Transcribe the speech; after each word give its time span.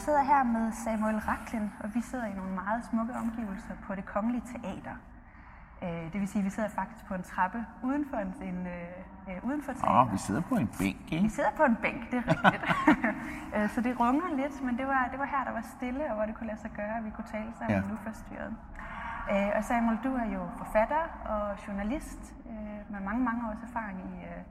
jeg 0.00 0.04
sidder 0.04 0.22
her 0.22 0.42
med 0.42 0.72
Samuel 0.72 1.18
Raklin, 1.18 1.72
og 1.80 1.94
vi 1.94 2.00
sidder 2.00 2.26
i 2.26 2.34
nogle 2.34 2.52
meget 2.54 2.84
smukke 2.84 3.14
omgivelser 3.14 3.74
på 3.86 3.94
det 3.94 4.04
kongelige 4.06 4.42
teater. 4.52 4.96
Øh, 5.82 6.12
det 6.12 6.20
vil 6.20 6.28
sige, 6.28 6.40
at 6.40 6.44
vi 6.44 6.50
sidder 6.50 6.68
faktisk 6.68 7.04
på 7.06 7.14
en 7.14 7.22
trappe 7.22 7.66
uden 7.82 8.04
for, 8.10 8.16
en, 8.16 8.34
en, 8.42 8.66
øh, 8.66 9.44
uden 9.44 9.62
for 9.62 9.72
teater. 9.72 10.00
Åh, 10.00 10.12
vi 10.12 10.18
sidder 10.18 10.40
på 10.40 10.54
en 10.54 10.70
bænk, 10.78 11.12
ikke? 11.12 11.22
Vi 11.22 11.28
sidder 11.28 11.50
på 11.56 11.64
en 11.64 11.76
bænk, 11.76 12.10
det 12.10 12.18
er 12.18 12.26
rigtigt. 12.28 12.64
Øh, 13.56 13.68
så 13.70 13.80
det 13.80 14.00
runger 14.00 14.28
lidt, 14.36 14.64
men 14.64 14.78
det 14.78 14.86
var, 14.86 15.08
det 15.10 15.18
var 15.18 15.24
her, 15.24 15.44
der 15.44 15.52
var 15.52 15.64
stille, 15.76 16.04
og 16.10 16.14
hvor 16.16 16.24
det 16.26 16.34
kunne 16.34 16.46
lade 16.46 16.60
sig 16.60 16.70
gøre, 16.70 16.96
at 16.98 17.04
vi 17.04 17.10
kunne 17.10 17.30
tale 17.32 17.52
sammen 17.58 17.76
Ja. 17.76 17.82
ja. 17.82 17.90
nu 17.90 17.96
forstyrret. 17.96 18.54
Øh, 19.32 19.50
og 19.56 19.64
Samuel, 19.64 19.98
du 20.04 20.14
er 20.14 20.24
jo 20.36 20.42
forfatter 20.58 21.02
og 21.24 21.66
journalist 21.66 22.34
øh, 22.50 22.92
med 22.92 23.00
mange, 23.00 23.24
mange 23.24 23.40
års 23.48 23.62
erfaring 23.68 23.98
i, 24.00 24.14
øh, 24.30 24.42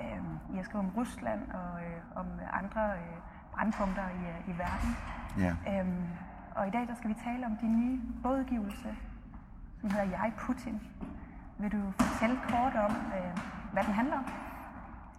øh, 0.00 0.54
i 0.54 0.58
at 0.58 0.64
skrive 0.64 0.82
om 0.86 0.90
Rusland 0.96 1.40
og 1.50 1.70
øh, 1.86 2.00
om 2.20 2.26
andre 2.52 2.82
øh, 2.92 3.16
brandpunkter 3.54 4.02
i, 4.02 4.22
øh, 4.32 4.54
i 4.54 4.58
verden. 4.58 4.90
Ja. 5.38 5.80
Øhm, 5.80 6.06
og 6.54 6.68
i 6.68 6.70
dag 6.70 6.88
der 6.88 6.94
skal 6.94 7.10
vi 7.10 7.16
tale 7.24 7.46
om 7.46 7.56
din 7.60 7.80
nye 7.80 8.00
bogudgivelse, 8.22 8.88
som 9.80 9.90
hedder 9.90 10.04
Jeg 10.04 10.32
Putin. 10.38 10.80
Vil 11.58 11.72
du 11.72 11.92
fortælle 11.98 12.36
kort 12.48 12.74
om, 12.74 12.90
øh, 12.90 13.38
hvad 13.72 13.84
den 13.84 13.94
handler 13.94 14.16
om? 14.16 14.24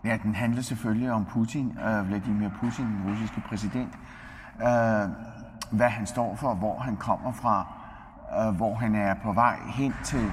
Ja, 0.03 0.17
den 0.23 0.35
handler 0.35 0.61
selvfølgelig 0.61 1.11
om 1.11 1.25
Putin, 1.25 1.77
øh, 1.77 2.07
Vladimir 2.07 2.49
Putin, 2.49 2.85
den 2.85 3.11
russiske 3.11 3.41
præsident. 3.41 3.99
Øh, 4.61 5.09
hvad 5.71 5.89
han 5.89 6.05
står 6.05 6.35
for, 6.35 6.53
hvor 6.53 6.79
han 6.79 6.97
kommer 6.97 7.31
fra, 7.31 7.73
øh, 8.39 8.55
hvor 8.55 8.75
han 8.75 8.95
er 8.95 9.13
på 9.23 9.33
vej 9.33 9.59
hen 9.67 9.93
til, 10.03 10.31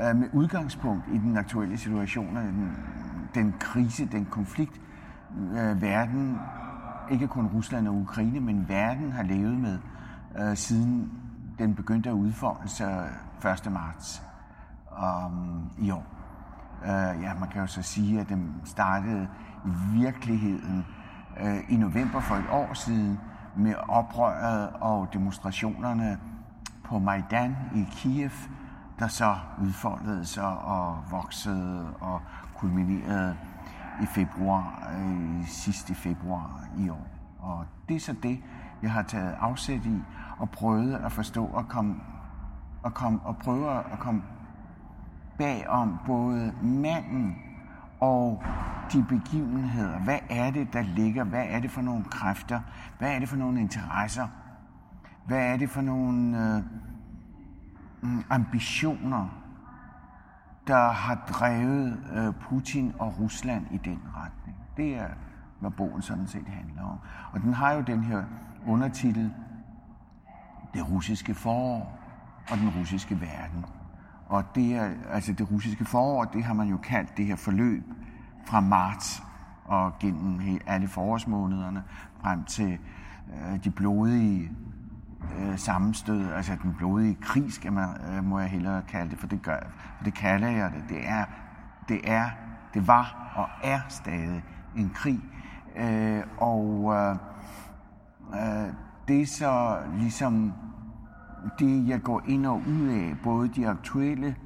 øh, 0.00 0.16
med 0.16 0.28
udgangspunkt 0.32 1.04
i 1.12 1.18
den 1.18 1.36
aktuelle 1.36 1.78
situation, 1.78 2.36
den, 2.36 2.76
den 3.34 3.54
krise, 3.60 4.06
den 4.06 4.24
konflikt, 4.24 4.80
øh, 5.52 5.82
verden, 5.82 6.38
ikke 7.12 7.28
kun 7.28 7.46
Rusland 7.46 7.88
og 7.88 7.94
Ukraine, 7.94 8.40
men 8.40 8.68
verden 8.68 9.12
har 9.12 9.22
levet 9.22 9.60
med, 9.60 9.78
øh, 10.38 10.56
siden 10.56 11.12
den 11.58 11.74
begyndte 11.74 12.08
at 12.08 12.14
udfolde 12.14 12.68
sig 12.68 13.08
1. 13.66 13.72
marts 13.72 14.22
um, 15.02 15.70
i 15.78 15.90
år. 15.90 16.04
Uh, 16.82 17.22
ja, 17.22 17.34
man 17.40 17.48
kan 17.48 17.60
jo 17.60 17.66
så 17.66 17.82
sige, 17.82 18.20
at 18.20 18.28
den 18.28 18.54
startede 18.64 19.28
i 19.66 19.70
virkeligheden 19.92 20.86
uh, 21.40 21.72
i 21.72 21.76
november 21.76 22.20
for 22.20 22.34
et 22.34 22.44
år 22.50 22.74
siden 22.74 23.18
med 23.56 23.74
oprøret 23.88 24.70
og 24.80 25.08
demonstrationerne 25.12 26.18
på 26.84 26.98
Majdan 26.98 27.56
i 27.74 27.84
Kiev, 27.92 28.30
der 28.98 29.08
så 29.08 29.36
udfoldede 29.62 30.26
sig 30.26 30.58
og 30.58 31.04
voksede 31.10 31.94
og 32.00 32.20
kulminerede 32.56 33.36
i 34.02 34.06
februar, 34.06 34.92
øh, 34.98 35.46
sidste 35.46 35.94
februar 35.94 36.64
i 36.78 36.88
år. 36.88 37.06
Og 37.38 37.66
det 37.88 37.96
er 37.96 38.00
så 38.00 38.14
det, 38.22 38.40
jeg 38.82 38.92
har 38.92 39.02
taget 39.02 39.36
afsæt 39.40 39.86
i 39.86 40.02
og 40.38 40.50
prøvet 40.50 40.94
at 40.94 41.12
forstå 41.12 41.44
og 41.44 41.68
komme 41.68 41.94
og, 42.82 42.94
komme, 42.94 43.20
og 43.24 43.36
prøve 43.36 43.92
at 43.92 43.98
komme 43.98 44.22
bagom 45.38 45.98
både 46.06 46.54
manden 46.62 47.36
og 48.00 48.42
de 48.92 49.04
begivenheder. 49.08 49.98
Hvad 49.98 50.18
er 50.30 50.50
det, 50.50 50.72
der 50.72 50.82
ligger? 50.82 51.24
Hvad 51.24 51.44
er 51.48 51.60
det 51.60 51.70
for 51.70 51.82
nogle 51.82 52.04
kræfter? 52.04 52.60
Hvad 52.98 53.14
er 53.14 53.18
det 53.18 53.28
for 53.28 53.36
nogle 53.36 53.60
interesser? 53.60 54.28
Hvad 55.26 55.38
er 55.38 55.56
det 55.56 55.70
for 55.70 55.80
nogle 55.80 56.38
øh, 56.38 56.62
mm, 58.02 58.24
ambitioner, 58.30 59.41
der 60.66 60.90
har 60.90 61.14
drevet 61.14 61.98
øh, 62.14 62.34
Putin 62.34 62.92
og 62.98 63.20
Rusland 63.20 63.66
i 63.70 63.76
den 63.76 64.02
retning? 64.16 64.56
Det 64.76 64.94
er, 64.94 65.08
hvad 65.60 65.70
bogen 65.70 66.02
sådan 66.02 66.26
set 66.26 66.48
handler 66.48 66.82
om. 66.82 66.98
Og 67.32 67.40
den 67.40 67.54
har 67.54 67.72
jo 67.72 67.80
den 67.80 68.02
her 68.02 68.24
undertitel, 68.66 69.32
Det 70.74 70.90
russiske 70.90 71.34
forår 71.34 71.98
og 72.50 72.58
den 72.58 72.70
russiske 72.80 73.20
verden. 73.20 73.64
Og 74.26 74.44
det 74.54 74.74
er, 74.74 74.90
altså 75.10 75.32
det 75.32 75.50
russiske 75.50 75.84
forår, 75.84 76.24
det 76.24 76.44
har 76.44 76.54
man 76.54 76.68
jo 76.68 76.76
kaldt 76.76 77.16
det 77.16 77.26
her 77.26 77.36
forløb 77.36 77.84
fra 78.46 78.60
marts 78.60 79.22
og 79.64 79.98
gennem 79.98 80.60
alle 80.66 80.88
forårsmånederne 80.88 81.82
frem 82.20 82.44
til 82.44 82.78
øh, 83.28 83.64
de 83.64 83.70
blodige 83.70 84.50
øh, 85.38 85.58
sammenstød, 85.58 86.32
altså 86.32 86.52
den 86.62 86.74
blodige 86.78 87.16
krig, 87.20 87.52
skal 87.52 87.72
man, 87.72 87.88
øh, 88.10 88.24
må 88.24 88.40
jeg 88.40 88.48
hellere 88.48 88.82
kalde 88.88 89.10
det, 89.10 89.18
for 89.18 89.26
det, 89.26 89.42
gør, 89.42 89.56
for 89.96 90.04
det 90.04 90.14
kalder 90.14 90.48
jeg 90.48 90.72
det. 90.74 90.84
Det 90.88 91.08
er, 91.08 91.24
det 91.88 92.00
er, 92.04 92.30
det 92.74 92.86
var 92.86 93.32
og 93.36 93.48
er 93.62 93.80
stadig 93.88 94.44
en 94.76 94.90
krig. 94.94 95.20
Øh, 95.76 96.22
og 96.38 96.94
øh, 96.94 97.16
øh, 98.34 98.72
det 99.08 99.22
er 99.22 99.26
så 99.26 99.78
ligesom 99.98 100.52
det, 101.58 101.88
jeg 101.88 102.02
går 102.02 102.22
ind 102.28 102.46
og 102.46 102.62
ud 102.68 102.88
af, 102.88 103.16
både 103.22 103.48
de 103.48 103.68
aktuelle 103.68 104.36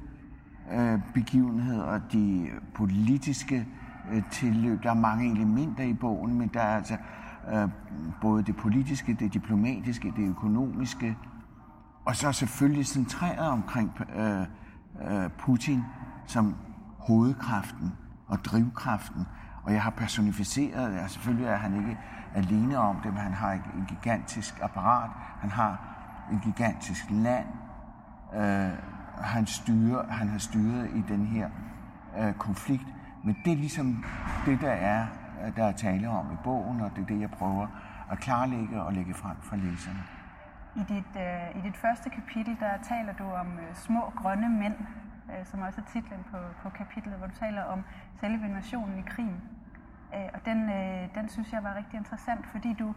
øh, 0.73 0.99
begivenheder 1.13 1.83
og 1.83 2.01
de 2.11 2.49
politiske 2.75 3.67
øh, 4.11 4.23
tilløb. 4.31 4.83
Der 4.83 4.89
er 4.89 4.93
mange 4.93 5.31
elementer 5.31 5.83
i 5.83 5.93
bogen, 5.93 6.37
men 6.37 6.51
der 6.53 6.61
er 6.61 6.75
altså 6.75 6.97
øh, 7.53 7.69
både 8.21 8.43
det 8.43 8.55
politiske, 8.55 9.13
det 9.13 9.33
diplomatiske, 9.33 10.13
det 10.17 10.29
økonomiske, 10.29 11.17
og 12.05 12.15
så 12.15 12.31
selvfølgelig 12.31 12.85
centreret 12.85 13.49
omkring 13.49 13.91
øh, 14.15 14.41
øh, 14.41 15.29
Putin 15.39 15.83
som 16.25 16.55
hovedkraften 16.99 17.91
og 18.27 18.45
drivkraften. 18.45 19.25
Og 19.63 19.73
jeg 19.73 19.81
har 19.81 19.89
personificeret 19.89 20.91
det, 20.91 20.99
og 20.99 21.09
selvfølgelig 21.09 21.47
er 21.47 21.55
han 21.55 21.77
ikke 21.77 21.97
alene 22.35 22.77
om 22.77 22.95
det, 23.03 23.13
men 23.13 23.21
han 23.21 23.33
har 23.33 23.53
et, 23.53 23.61
et 23.81 23.87
gigantisk 23.87 24.59
apparat, 24.61 25.09
han 25.39 25.49
har 25.49 25.81
et 26.33 26.41
gigantisk 26.43 27.05
land, 27.09 27.45
øh, 28.35 28.71
han, 29.21 29.45
styrer, 29.45 30.07
han 30.11 30.27
har 30.27 30.37
styret 30.37 30.89
i 30.95 31.03
den 31.07 31.25
her 31.25 31.49
øh, 32.19 32.33
konflikt. 32.33 32.87
Men 33.23 33.37
det 33.45 33.53
er 33.53 33.57
ligesom 33.57 34.03
det, 34.45 34.61
der 34.61 34.71
er, 34.71 35.05
der 35.55 35.65
er 35.65 35.71
tale 35.71 36.09
om 36.09 36.31
i 36.31 36.37
bogen, 36.43 36.81
og 36.81 36.91
det 36.95 37.01
er 37.01 37.05
det, 37.05 37.19
jeg 37.19 37.31
prøver 37.31 37.67
at 38.11 38.19
klarlægge 38.19 38.81
og 38.81 38.93
lægge 38.93 39.13
frem 39.13 39.37
for 39.41 39.55
læserne. 39.55 40.03
I 40.75 40.79
dit, 40.79 41.11
øh, 41.15 41.57
I 41.57 41.61
dit 41.67 41.77
første 41.77 42.09
kapitel, 42.09 42.57
der 42.59 42.77
taler 42.83 43.13
du 43.13 43.23
om 43.23 43.47
øh, 43.59 43.75
små 43.75 44.13
grønne 44.15 44.49
mænd, 44.49 44.75
øh, 45.29 45.45
som 45.45 45.61
også 45.61 45.81
er 45.81 45.85
titlen 45.85 46.25
på, 46.31 46.37
på 46.63 46.69
kapitlet, 46.69 47.15
hvor 47.15 47.27
du 47.27 47.35
taler 47.35 47.63
om 47.63 47.83
selve 48.19 48.45
invasionen 48.45 48.99
i 48.99 49.01
krigen. 49.01 49.41
Øh, 50.15 50.29
og 50.33 50.45
den, 50.45 50.69
øh, 50.69 51.15
den 51.15 51.29
synes 51.29 51.53
jeg 51.53 51.63
var 51.63 51.75
rigtig 51.75 51.97
interessant, 51.97 52.47
fordi 52.47 52.73
du 52.73 52.95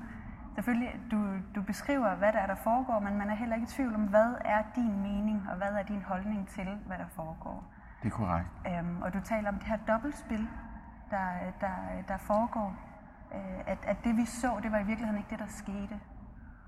selvfølgelig 0.54 1.00
du, 1.10 1.18
du 1.54 1.62
beskriver, 1.62 2.14
hvad 2.14 2.32
der 2.32 2.38
er, 2.38 2.46
der 2.46 2.54
foregår, 2.54 2.98
men 2.98 3.18
man 3.18 3.30
er 3.30 3.34
heller 3.34 3.56
ikke 3.56 3.64
i 3.64 3.74
tvivl 3.76 3.94
om, 3.94 4.02
hvad 4.02 4.34
er 4.44 4.62
din 4.74 5.02
mening, 5.02 5.46
og 5.50 5.56
hvad 5.56 5.68
er 5.68 5.82
din 5.82 6.02
holdning 6.02 6.48
til, 6.48 6.68
hvad 6.86 6.98
der 6.98 7.08
foregår. 7.08 7.64
Det 8.02 8.12
er 8.12 8.16
korrekt. 8.16 8.48
Øhm, 8.66 9.02
og 9.02 9.14
du 9.14 9.20
taler 9.20 9.48
om 9.48 9.54
det 9.54 9.64
her 9.64 9.76
dobbeltspil, 9.88 10.48
der, 11.10 11.28
der, 11.60 11.76
der 12.08 12.16
foregår. 12.16 12.74
Øh, 13.34 13.60
at, 13.66 13.78
at 13.82 13.96
det 14.04 14.16
vi 14.16 14.24
så, 14.24 14.50
det 14.62 14.72
var 14.72 14.78
i 14.78 14.84
virkeligheden 14.84 15.18
ikke 15.18 15.30
det, 15.30 15.38
der 15.38 15.46
skete. 15.48 16.00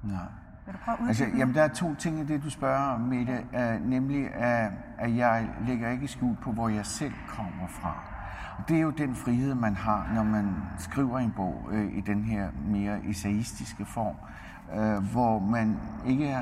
Nej. 0.03 0.19
Vil 0.67 0.75
du 0.75 0.79
prøve 0.85 0.99
at 1.01 1.09
Altså, 1.09 1.25
jamen, 1.37 1.55
der 1.55 1.63
er 1.63 1.69
to 1.69 1.95
ting 1.95 2.21
i 2.21 2.25
det, 2.25 2.43
du 2.43 2.51
spørger 2.51 2.95
om, 2.95 3.01
Mette. 3.01 3.47
Uh, 3.53 3.89
nemlig, 3.89 4.25
uh, 4.25 4.73
at 4.99 5.17
jeg 5.17 5.51
lægger 5.67 5.91
ikke 5.91 6.09
skjul 6.09 6.37
på, 6.43 6.53
hvor 6.53 6.69
jeg 6.69 6.87
selv 6.87 7.13
kommer 7.29 7.67
fra. 7.69 7.97
Og 8.59 8.69
det 8.69 8.77
er 8.77 8.81
jo 8.81 8.91
den 8.91 9.15
frihed, 9.15 9.55
man 9.55 9.77
har, 9.77 10.11
når 10.15 10.23
man 10.23 10.55
skriver 10.79 11.19
en 11.19 11.33
bog 11.37 11.69
uh, 11.73 11.97
i 11.97 12.01
den 12.01 12.25
her 12.25 12.49
mere 12.67 12.99
essayistiske 13.05 13.85
form, 13.85 14.17
uh, 14.77 15.05
hvor 15.13 15.39
man 15.39 15.79
ikke 16.07 16.39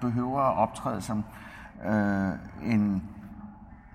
behøver 0.00 0.40
at 0.40 0.56
optræde 0.56 1.00
som 1.00 1.24
uh, 1.86 2.32
en 2.62 3.02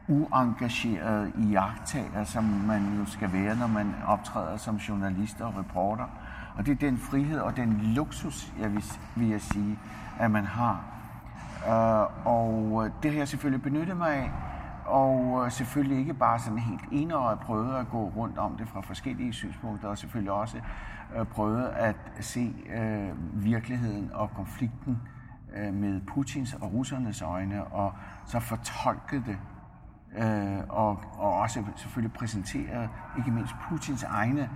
uengageret 0.09 1.33
iagttager, 1.37 2.23
som 2.23 2.43
man 2.43 2.97
jo 2.99 3.05
skal 3.05 3.33
være, 3.33 3.55
når 3.55 3.67
man 3.67 3.95
optræder 4.07 4.57
som 4.57 4.75
journalist 4.75 5.41
og 5.41 5.57
reporter. 5.57 6.05
Og 6.55 6.65
det 6.65 6.71
er 6.71 6.75
den 6.75 6.97
frihed 6.97 7.39
og 7.39 7.57
den 7.57 7.79
luksus, 7.81 8.53
jeg 8.59 8.73
vil, 8.73 8.83
vil 9.15 9.27
jeg 9.27 9.41
sige, 9.41 9.79
at 10.19 10.31
man 10.31 10.45
har. 10.45 10.83
Uh, 11.67 12.27
og 12.27 12.85
øh, 12.85 12.91
det 13.03 13.11
har 13.11 13.17
jeg 13.17 13.27
selvfølgelig 13.27 13.61
benyttet 13.61 13.97
mig 13.97 14.15
af, 14.15 14.31
og 14.85 15.41
øh, 15.45 15.51
selvfølgelig 15.51 15.97
ikke 15.97 16.13
bare 16.13 16.39
sådan 16.39 16.59
helt 16.59 16.81
enøjet 16.91 17.39
prøvet 17.39 17.75
at 17.75 17.89
gå 17.89 18.11
rundt 18.15 18.37
om 18.37 18.57
det 18.57 18.67
fra 18.67 18.81
forskellige 18.81 19.33
synspunkter, 19.33 19.87
og 19.87 19.97
selvfølgelig 19.97 20.31
også 20.31 20.57
uh, 21.19 21.27
prøvet 21.27 21.65
at 21.65 21.95
se 22.19 22.53
uh, 22.79 23.43
virkeligheden 23.45 24.11
og 24.13 24.31
konflikten 24.35 25.01
uh, 25.57 25.73
med 25.73 26.01
Putins 26.07 26.53
og 26.53 26.73
russernes 26.73 27.21
øjne, 27.21 27.63
og 27.63 27.93
så 28.25 28.39
fortolke 28.39 29.15
det 29.15 29.37
øh, 30.17 30.59
og, 30.69 31.03
og 31.13 31.33
også 31.33 31.63
selvfølgelig 31.75 32.13
præsentere 32.13 32.89
ikke 33.17 33.31
mindst 33.31 33.53
Putins 33.61 34.03
egne 34.03 34.49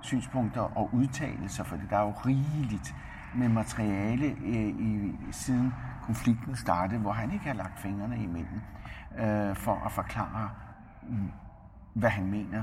synspunkter 0.00 0.60
og 0.60 0.90
udtalelser, 0.92 1.64
for 1.64 1.76
der 1.90 1.96
er 1.96 2.02
jo 2.02 2.12
rigeligt 2.26 2.94
med 3.34 3.48
materiale 3.48 4.26
øh, 4.26 4.68
i, 4.68 5.12
siden 5.30 5.72
konflikten 6.02 6.56
startede, 6.56 7.00
hvor 7.00 7.12
han 7.12 7.32
ikke 7.32 7.44
har 7.44 7.54
lagt 7.54 7.80
fingrene 7.80 8.22
imellem 8.22 8.60
øh, 9.18 9.56
for 9.56 9.82
at 9.86 9.92
forklare, 9.92 10.50
mm, 11.02 11.30
hvad 11.94 12.10
han 12.10 12.26
mener, 12.26 12.62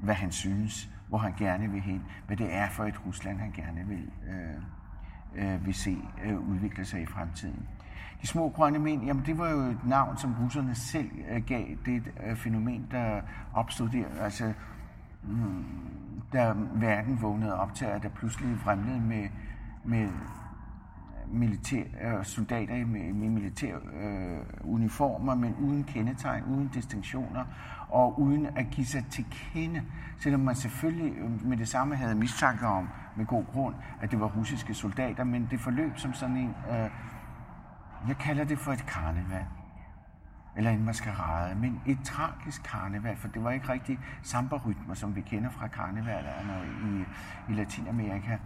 hvad 0.00 0.14
han 0.14 0.32
synes, 0.32 0.90
hvor 1.08 1.18
han 1.18 1.34
gerne 1.38 1.70
vil 1.70 1.80
hen, 1.80 2.04
hvad 2.26 2.36
det 2.36 2.54
er 2.54 2.68
for 2.68 2.84
et 2.84 3.06
Rusland, 3.06 3.38
han 3.38 3.52
gerne 3.52 3.86
vil, 3.86 4.10
øh, 4.28 5.54
øh, 5.54 5.66
vil 5.66 5.74
se 5.74 5.98
øh, 6.24 6.38
udvikle 6.40 6.84
sig 6.84 7.02
i 7.02 7.06
fremtiden. 7.06 7.68
De 8.22 8.26
små 8.26 8.48
grønne 8.48 8.78
mænd, 8.78 9.04
jamen 9.04 9.26
det 9.26 9.38
var 9.38 9.50
jo 9.50 9.58
et 9.58 9.84
navn, 9.84 10.16
som 10.16 10.34
russerne 10.44 10.74
selv 10.74 11.10
øh, 11.30 11.44
gav 11.46 11.64
det 11.86 12.02
øh, 12.26 12.36
fænomen, 12.36 12.86
der 12.90 13.20
opstod 13.54 13.88
der. 13.88 14.04
Altså, 14.20 14.52
mm, 15.22 15.64
da 16.32 16.54
verden 16.74 17.22
vågnede 17.22 17.60
op 17.60 17.74
til, 17.74 17.84
at 17.84 18.02
der 18.02 18.08
pludselig 18.08 18.58
fremlede 18.58 19.00
med, 19.00 19.28
med 19.84 20.08
militær, 21.32 21.82
øh, 22.02 22.24
soldater 22.24 22.74
i 22.74 22.84
med, 22.84 23.12
med 23.12 23.28
militær 23.28 23.76
øh, 23.76 24.38
uniformer, 24.60 25.34
men 25.34 25.54
uden 25.60 25.84
kendetegn, 25.84 26.44
uden 26.44 26.68
distinktioner 26.68 27.44
og 27.88 28.20
uden 28.20 28.46
at 28.46 28.66
give 28.70 28.86
sig 28.86 29.04
til 29.10 29.24
kende. 29.30 29.82
Selvom 30.20 30.40
man 30.40 30.54
selvfølgelig 30.54 31.18
øh, 31.18 31.46
med 31.46 31.56
det 31.56 31.68
samme 31.68 31.96
havde 31.96 32.14
mistanke 32.14 32.66
om, 32.66 32.88
med 33.16 33.26
god 33.26 33.44
grund, 33.52 33.74
at 34.00 34.10
det 34.10 34.20
var 34.20 34.26
russiske 34.26 34.74
soldater, 34.74 35.24
men 35.24 35.48
det 35.50 35.60
forløb 35.60 35.92
som 35.96 36.12
sådan 36.12 36.36
en, 36.36 36.54
øh, 36.70 36.90
jeg 38.08 38.16
kalder 38.16 38.44
det 38.44 38.58
for 38.58 38.72
et 38.72 38.86
karneval 38.86 39.44
eller 40.56 40.70
en 40.70 40.84
maskerade, 40.84 41.54
men 41.54 41.80
et 41.86 41.98
tragisk 42.04 42.62
karneval, 42.62 43.16
for 43.16 43.28
det 43.28 43.44
var 43.44 43.50
ikke 43.50 43.68
rigtig 43.68 43.98
samba-rytmer, 44.22 44.94
som 44.94 45.16
vi 45.16 45.20
kender 45.20 45.50
fra 45.50 45.68
karnevalerne 45.68 46.60
i, 46.84 47.04
i 47.52 47.54
Latinamerika. 47.54 48.36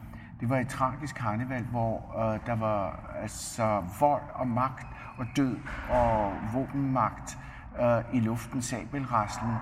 Det 0.40 0.48
var 0.48 0.58
et 0.58 0.68
tragisk 0.68 1.14
karneval, 1.14 1.62
hvor 1.62 2.14
øh, 2.18 2.40
der 2.46 2.54
var 2.54 3.00
altså 3.22 3.82
vold 4.00 4.22
og 4.34 4.48
magt 4.48 4.86
og 5.18 5.26
død 5.36 5.56
og 5.90 6.32
våbenmagt 6.52 7.38
øh, 7.80 8.16
i 8.16 8.20
luften, 8.20 8.62
sabelraslen, 8.62 9.54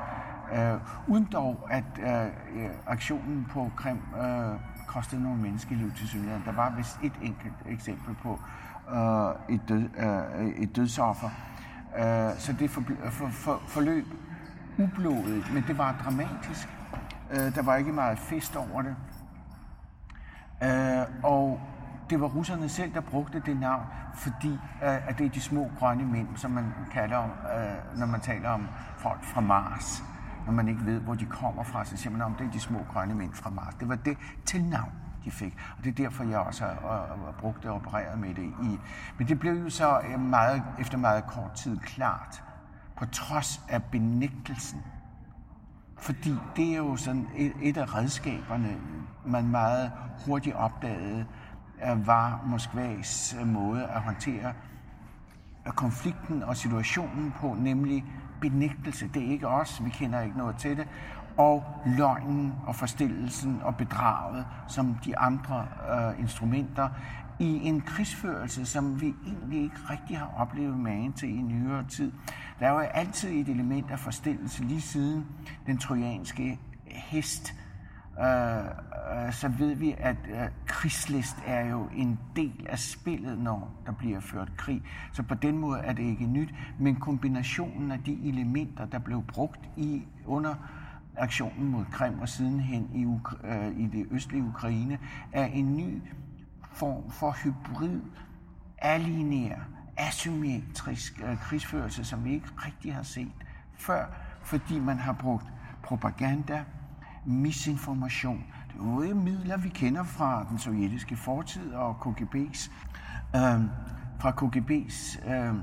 øh, 0.52 0.80
uden 1.08 1.24
dog 1.24 1.68
at 1.70 1.84
øh, 1.98 2.24
øh 2.24 2.70
aktionen 2.86 3.46
på 3.50 3.70
Krim 3.76 3.98
øh, 4.20 4.60
kostede 4.86 5.22
nogle 5.22 5.38
menneskeliv 5.38 5.92
til 5.92 6.08
synligheden. 6.08 6.42
Der 6.46 6.52
var 6.52 6.70
vist 6.76 6.98
et 7.02 7.12
enkelt 7.22 7.54
eksempel 7.66 8.14
på 8.14 8.40
øh, 8.94 9.54
et, 9.54 9.60
død, 9.68 9.82
øh, 9.98 10.48
et 10.48 10.76
dødsoffer. 10.76 11.30
Øh, 11.98 12.38
så 12.38 12.52
det 12.52 12.70
for, 12.70 12.82
for, 13.10 13.28
for, 13.28 13.62
forløb 13.66 14.06
ublodet, 14.78 15.44
men 15.54 15.64
det 15.66 15.78
var 15.78 16.00
dramatisk. 16.04 16.68
Øh, 17.30 17.54
der 17.54 17.62
var 17.62 17.76
ikke 17.76 17.92
meget 17.92 18.18
fest 18.18 18.56
over 18.56 18.82
det. 18.82 18.96
Øh, 20.62 21.06
og 21.22 21.60
det 22.10 22.20
var 22.20 22.26
russerne 22.26 22.68
selv, 22.68 22.94
der 22.94 23.00
brugte 23.00 23.42
det 23.46 23.60
navn, 23.60 23.84
fordi 24.14 24.52
øh, 24.82 25.08
at 25.08 25.18
det 25.18 25.26
er 25.26 25.30
de 25.30 25.40
små 25.40 25.70
grønne 25.78 26.04
mænd, 26.04 26.28
som 26.36 26.50
man 26.50 26.64
kalder 26.92 27.16
om, 27.16 27.30
øh, 27.30 27.98
når 27.98 28.06
man 28.06 28.20
taler 28.20 28.48
om 28.48 28.66
folk 28.98 29.24
fra 29.24 29.40
Mars. 29.40 30.02
Når 30.46 30.52
man 30.52 30.68
ikke 30.68 30.86
ved, 30.86 31.00
hvor 31.00 31.14
de 31.14 31.26
kommer 31.26 31.62
fra, 31.62 31.84
så 31.84 31.96
siger 31.96 32.12
man 32.12 32.22
om, 32.22 32.34
det 32.34 32.46
er 32.46 32.50
de 32.50 32.60
små 32.60 32.78
grønne 32.92 33.14
mænd 33.14 33.32
fra 33.32 33.50
Mars. 33.50 33.74
Det 33.74 33.88
var 33.88 33.94
det 33.94 34.18
til 34.46 34.64
navn 34.64 34.92
de 35.24 35.30
fik. 35.30 35.56
Og 35.78 35.84
det 35.84 35.90
er 35.90 35.94
derfor, 35.94 36.24
jeg 36.24 36.38
også 36.38 36.64
har, 36.64 37.34
brugt 37.38 37.62
det 37.62 37.70
og 37.70 37.76
opereret 37.76 38.18
med 38.18 38.34
det 38.34 38.42
i. 38.62 38.78
Men 39.18 39.28
det 39.28 39.38
blev 39.40 39.52
jo 39.52 39.70
så 39.70 40.00
øh, 40.12 40.20
meget, 40.20 40.62
efter 40.80 40.98
meget 40.98 41.26
kort 41.26 41.52
tid 41.52 41.78
klart, 41.78 42.42
på 42.96 43.06
trods 43.06 43.60
af 43.68 43.84
benægtelsen 43.84 44.82
fordi 46.00 46.34
det 46.56 46.72
er 46.72 46.76
jo 46.76 46.96
sådan 46.96 47.28
et, 47.36 47.52
et 47.62 47.76
af 47.76 47.94
redskaberne, 47.94 48.76
man 49.26 49.48
meget 49.48 49.92
hurtigt 50.26 50.56
opdagede, 50.56 51.26
øh, 51.84 52.06
var 52.06 52.42
Moskvas 52.46 53.36
øh, 53.40 53.46
måde 53.46 53.86
at 53.86 54.00
håndtere 54.00 54.52
konflikten 55.66 56.42
og 56.42 56.56
situationen 56.56 57.34
på, 57.40 57.56
nemlig 57.58 58.04
benægtelse. 58.40 59.10
Det 59.14 59.26
er 59.26 59.30
ikke 59.30 59.48
os, 59.48 59.84
vi 59.84 59.90
kender 59.90 60.20
ikke 60.20 60.38
noget 60.38 60.56
til 60.56 60.76
det. 60.76 60.88
Og 61.40 61.64
løgnen 61.86 62.54
og 62.66 62.76
forstillelsen 62.76 63.60
og 63.62 63.76
bedraget 63.76 64.46
som 64.68 64.94
de 65.04 65.18
andre 65.18 65.66
øh, 65.92 66.20
instrumenter 66.20 66.88
i 67.38 67.66
en 67.66 67.80
krigsførelse, 67.80 68.66
som 68.66 69.00
vi 69.00 69.14
egentlig 69.26 69.62
ikke 69.62 69.76
rigtig 69.90 70.18
har 70.18 70.34
oplevet 70.38 70.78
magen 70.78 71.12
til 71.12 71.28
i 71.28 71.42
nyere 71.42 71.84
tid. 71.88 72.12
Der 72.58 72.66
er 72.66 72.72
jo 72.72 72.78
altid 72.78 73.30
et 73.30 73.48
element 73.48 73.90
af 73.90 73.98
forstillelse 73.98 74.64
lige 74.64 74.80
siden 74.80 75.26
den 75.66 75.78
trojanske 75.78 76.58
hest. 76.86 77.54
Øh, 78.20 78.26
øh, 78.26 79.32
så 79.32 79.48
ved 79.48 79.74
vi, 79.74 79.94
at 79.98 80.16
øh, 80.28 80.48
krigslist 80.66 81.36
er 81.46 81.66
jo 81.66 81.88
en 81.96 82.18
del 82.36 82.66
af 82.68 82.78
spillet, 82.78 83.38
når 83.38 83.70
der 83.86 83.92
bliver 83.92 84.20
ført 84.20 84.56
krig. 84.56 84.82
Så 85.12 85.22
på 85.22 85.34
den 85.34 85.58
måde 85.58 85.80
er 85.80 85.92
det 85.92 86.02
ikke 86.02 86.26
nyt, 86.26 86.54
men 86.78 86.96
kombinationen 86.96 87.92
af 87.92 87.98
de 87.98 88.28
elementer, 88.28 88.86
der 88.86 88.98
blev 88.98 89.22
brugt 89.22 89.60
i 89.76 90.02
under 90.26 90.54
aktionen 91.16 91.68
mod 91.70 91.84
Krim 91.84 92.20
og 92.20 92.28
sidenhen 92.28 92.90
i, 92.94 93.04
øh, 93.44 93.78
i 93.78 93.86
det 93.86 94.06
østlige 94.10 94.44
Ukraine, 94.44 94.98
er 95.32 95.44
en 95.44 95.76
ny 95.76 96.02
form 96.72 97.10
for 97.10 97.30
hybrid, 97.30 98.00
alinær, 98.78 99.56
asymmetrisk 99.96 101.20
øh, 101.24 101.38
krigsførelse, 101.38 102.04
som 102.04 102.24
vi 102.24 102.32
ikke 102.32 102.48
rigtig 102.66 102.94
har 102.94 103.02
set 103.02 103.32
før, 103.78 104.06
fordi 104.42 104.78
man 104.78 104.98
har 104.98 105.12
brugt 105.12 105.46
propaganda, 105.82 106.64
misinformation. 107.26 108.44
Det 108.68 109.04
er 109.04 109.08
jo 109.08 109.14
midler, 109.14 109.56
vi 109.56 109.68
kender 109.68 110.02
fra 110.02 110.46
den 110.50 110.58
sovjetiske 110.58 111.16
fortid 111.16 111.72
og 111.72 111.96
KGB's, 112.06 112.70
øh, 113.36 113.60
fra 114.18 114.30
KGB's 114.30 115.30
øh, 115.32 115.54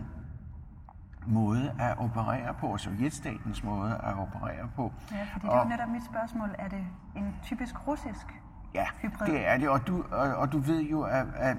måde 1.27 1.71
at 1.79 1.97
operere 1.97 2.53
på, 2.53 2.67
og 2.67 2.79
sovjetstatens 2.79 3.63
måde 3.63 3.99
at 4.03 4.13
operere 4.13 4.69
på. 4.75 4.93
Ja, 5.11 5.27
fordi 5.33 5.47
det 5.47 5.53
er 5.53 5.63
jo 5.63 5.69
netop 5.69 5.89
mit 5.89 6.05
spørgsmål. 6.05 6.49
Er 6.59 6.67
det 6.67 6.85
en 7.15 7.35
typisk 7.43 7.87
russisk 7.87 8.27
Ja, 8.73 8.85
hybrid? 9.01 9.27
det 9.27 9.47
er 9.47 9.57
det, 9.57 9.69
og 9.69 9.87
du, 9.87 10.03
og, 10.11 10.35
og 10.35 10.51
du 10.51 10.59
ved 10.59 10.81
jo, 10.81 11.01
at, 11.01 11.25
at 11.35 11.57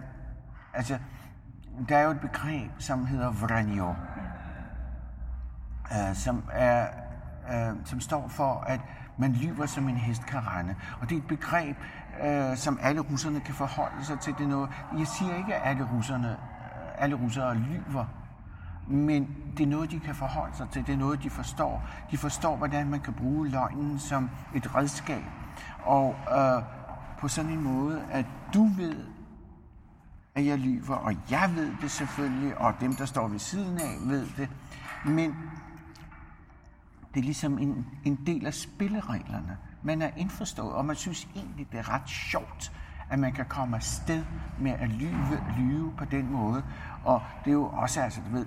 altså, 0.74 0.98
der 1.88 1.96
er 1.96 2.02
jo 2.02 2.10
et 2.10 2.20
begreb, 2.20 2.70
som 2.78 3.06
hedder 3.06 3.30
vranjo, 3.32 3.94
øh, 5.92 6.14
som, 6.14 6.44
er, 6.52 6.86
øh, 7.50 7.76
som 7.84 8.00
står 8.00 8.28
for, 8.28 8.64
at 8.66 8.80
man 9.18 9.32
lyver 9.32 9.66
som 9.66 9.88
en 9.88 9.96
hest 9.96 10.26
kan 10.26 10.46
rende. 10.46 10.74
Og 11.00 11.08
det 11.10 11.14
er 11.14 11.18
et 11.18 11.28
begreb, 11.28 11.76
øh, 12.24 12.56
som 12.56 12.78
alle 12.82 13.00
russerne 13.00 13.40
kan 13.40 13.54
forholde 13.54 14.04
sig 14.04 14.20
til. 14.20 14.34
Det 14.38 14.48
noget, 14.48 14.70
jeg 14.98 15.06
siger 15.06 15.36
ikke, 15.36 15.54
at 15.54 15.70
alle, 15.70 15.88
russerne, 15.96 16.36
alle 16.98 17.16
russere 17.16 17.54
lyver, 17.54 18.04
men 18.90 19.36
det 19.56 19.62
er 19.62 19.68
noget, 19.68 19.90
de 19.90 20.00
kan 20.00 20.14
forholde 20.14 20.56
sig 20.56 20.68
til. 20.70 20.86
Det 20.86 20.92
er 20.92 20.98
noget, 20.98 21.22
de 21.22 21.30
forstår. 21.30 21.88
De 22.10 22.18
forstår, 22.18 22.56
hvordan 22.56 22.90
man 22.90 23.00
kan 23.00 23.14
bruge 23.14 23.48
løgnen 23.48 23.98
som 23.98 24.30
et 24.54 24.74
redskab. 24.74 25.22
Og 25.82 26.16
øh, 26.36 26.62
på 27.18 27.28
sådan 27.28 27.50
en 27.50 27.62
måde, 27.62 28.02
at 28.10 28.26
du 28.54 28.64
ved, 28.64 28.96
at 30.34 30.46
jeg 30.46 30.58
lyver, 30.58 30.96
og 30.96 31.14
jeg 31.30 31.52
ved 31.54 31.72
det 31.82 31.90
selvfølgelig, 31.90 32.58
og 32.58 32.74
dem, 32.80 32.94
der 32.94 33.04
står 33.04 33.28
ved 33.28 33.38
siden 33.38 33.78
af, 33.78 33.96
ved 34.00 34.26
det. 34.36 34.48
Men 35.04 35.34
det 37.14 37.20
er 37.20 37.24
ligesom 37.24 37.58
en, 37.58 37.86
en 38.04 38.18
del 38.26 38.46
af 38.46 38.54
spillereglerne. 38.54 39.56
Man 39.82 40.02
er 40.02 40.10
indforstået, 40.16 40.72
og 40.72 40.84
man 40.84 40.96
synes 40.96 41.28
egentlig, 41.36 41.72
det 41.72 41.78
er 41.78 41.94
ret 41.94 42.08
sjovt, 42.08 42.72
at 43.10 43.18
man 43.18 43.32
kan 43.32 43.44
komme 43.44 43.76
afsted 43.76 44.24
med 44.58 44.72
at 44.72 44.88
lyve, 44.88 45.44
lyve 45.58 45.92
på 45.98 46.04
den 46.04 46.32
måde. 46.32 46.62
Og 47.04 47.22
det 47.44 47.50
er 47.50 47.54
jo 47.54 47.64
også, 47.66 48.00
altså, 48.00 48.20
du 48.30 48.36
ved, 48.36 48.46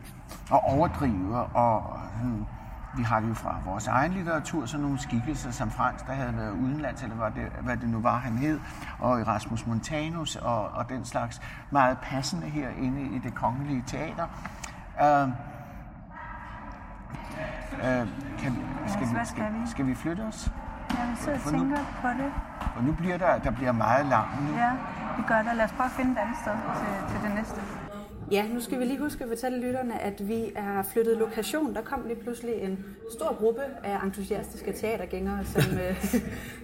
at 0.51 0.59
overdrive, 0.63 1.37
og 1.37 1.99
hmm, 2.21 2.45
vi 2.97 3.03
har 3.03 3.19
det 3.19 3.29
jo 3.29 3.33
fra 3.33 3.57
vores 3.65 3.87
egen 3.87 4.11
litteratur, 4.11 4.65
sådan 4.65 4.83
nogle 4.83 4.99
skikkelser 4.99 5.51
som 5.51 5.71
Frans, 5.71 6.01
der 6.01 6.13
havde 6.13 6.37
været 6.37 6.51
udenlands, 6.51 7.03
eller 7.03 7.15
hvad 7.15 7.31
det, 7.31 7.51
hvad 7.61 7.77
det 7.77 7.89
nu 7.89 7.99
var, 7.99 8.17
han 8.17 8.37
hed, 8.37 8.59
og 8.99 9.19
Erasmus 9.19 9.67
Montanus, 9.67 10.35
og, 10.35 10.69
og 10.69 10.89
den 10.89 11.05
slags 11.05 11.41
meget 11.71 11.97
passende 11.97 12.47
herinde 12.47 13.01
i 13.15 13.19
det 13.19 13.35
kongelige 13.35 13.83
teater. 13.87 14.27
Uh, 15.01 15.29
uh, 17.73 18.07
kan, 18.39 18.57
skal, 18.87 19.01
vi, 19.01 19.25
skal 19.25 19.45
skal 19.65 19.87
vi 19.87 19.95
flytte 19.95 20.21
os? 20.21 20.51
Ja, 20.97 21.03
vi 21.11 21.15
sidder 21.23 21.33
og 21.37 21.41
For 21.41 21.51
nu- 21.51 21.57
tænker 21.59 21.77
på 22.01 22.07
det. 22.23 22.31
Og 22.77 22.83
nu 22.83 22.91
bliver 22.91 23.17
der, 23.17 23.37
der 23.39 23.51
bliver 23.51 23.71
meget 23.71 24.05
langt 24.05 24.31
nu. 24.47 24.55
Ja, 24.57 24.71
vi 25.17 25.23
gør 25.27 25.41
det. 25.41 25.51
Lad 25.57 25.65
os 25.65 25.71
prøve 25.71 25.85
at 25.85 25.91
finde 25.91 26.11
et 26.11 26.17
andet 26.17 26.37
sted 26.43 26.53
til, 26.79 26.91
til 27.11 27.19
det 27.29 27.35
næste. 27.35 27.61
Ja, 28.31 28.47
nu 28.47 28.59
skal 28.61 28.79
vi 28.79 28.85
lige 28.85 28.99
huske 28.99 29.23
at 29.23 29.29
fortælle 29.29 29.59
lytterne, 29.67 29.99
at 30.01 30.27
vi 30.27 30.51
er 30.55 30.83
flyttet 30.83 31.17
lokation. 31.17 31.73
Der 31.75 31.81
kom 31.81 32.03
lige 32.07 32.15
pludselig 32.23 32.53
en 32.55 32.85
stor 33.17 33.35
gruppe 33.39 33.61
af 33.83 34.03
entusiastiske 34.05 34.73
teatergængere, 34.73 35.45
som, 35.45 35.63
øh, 35.83 36.15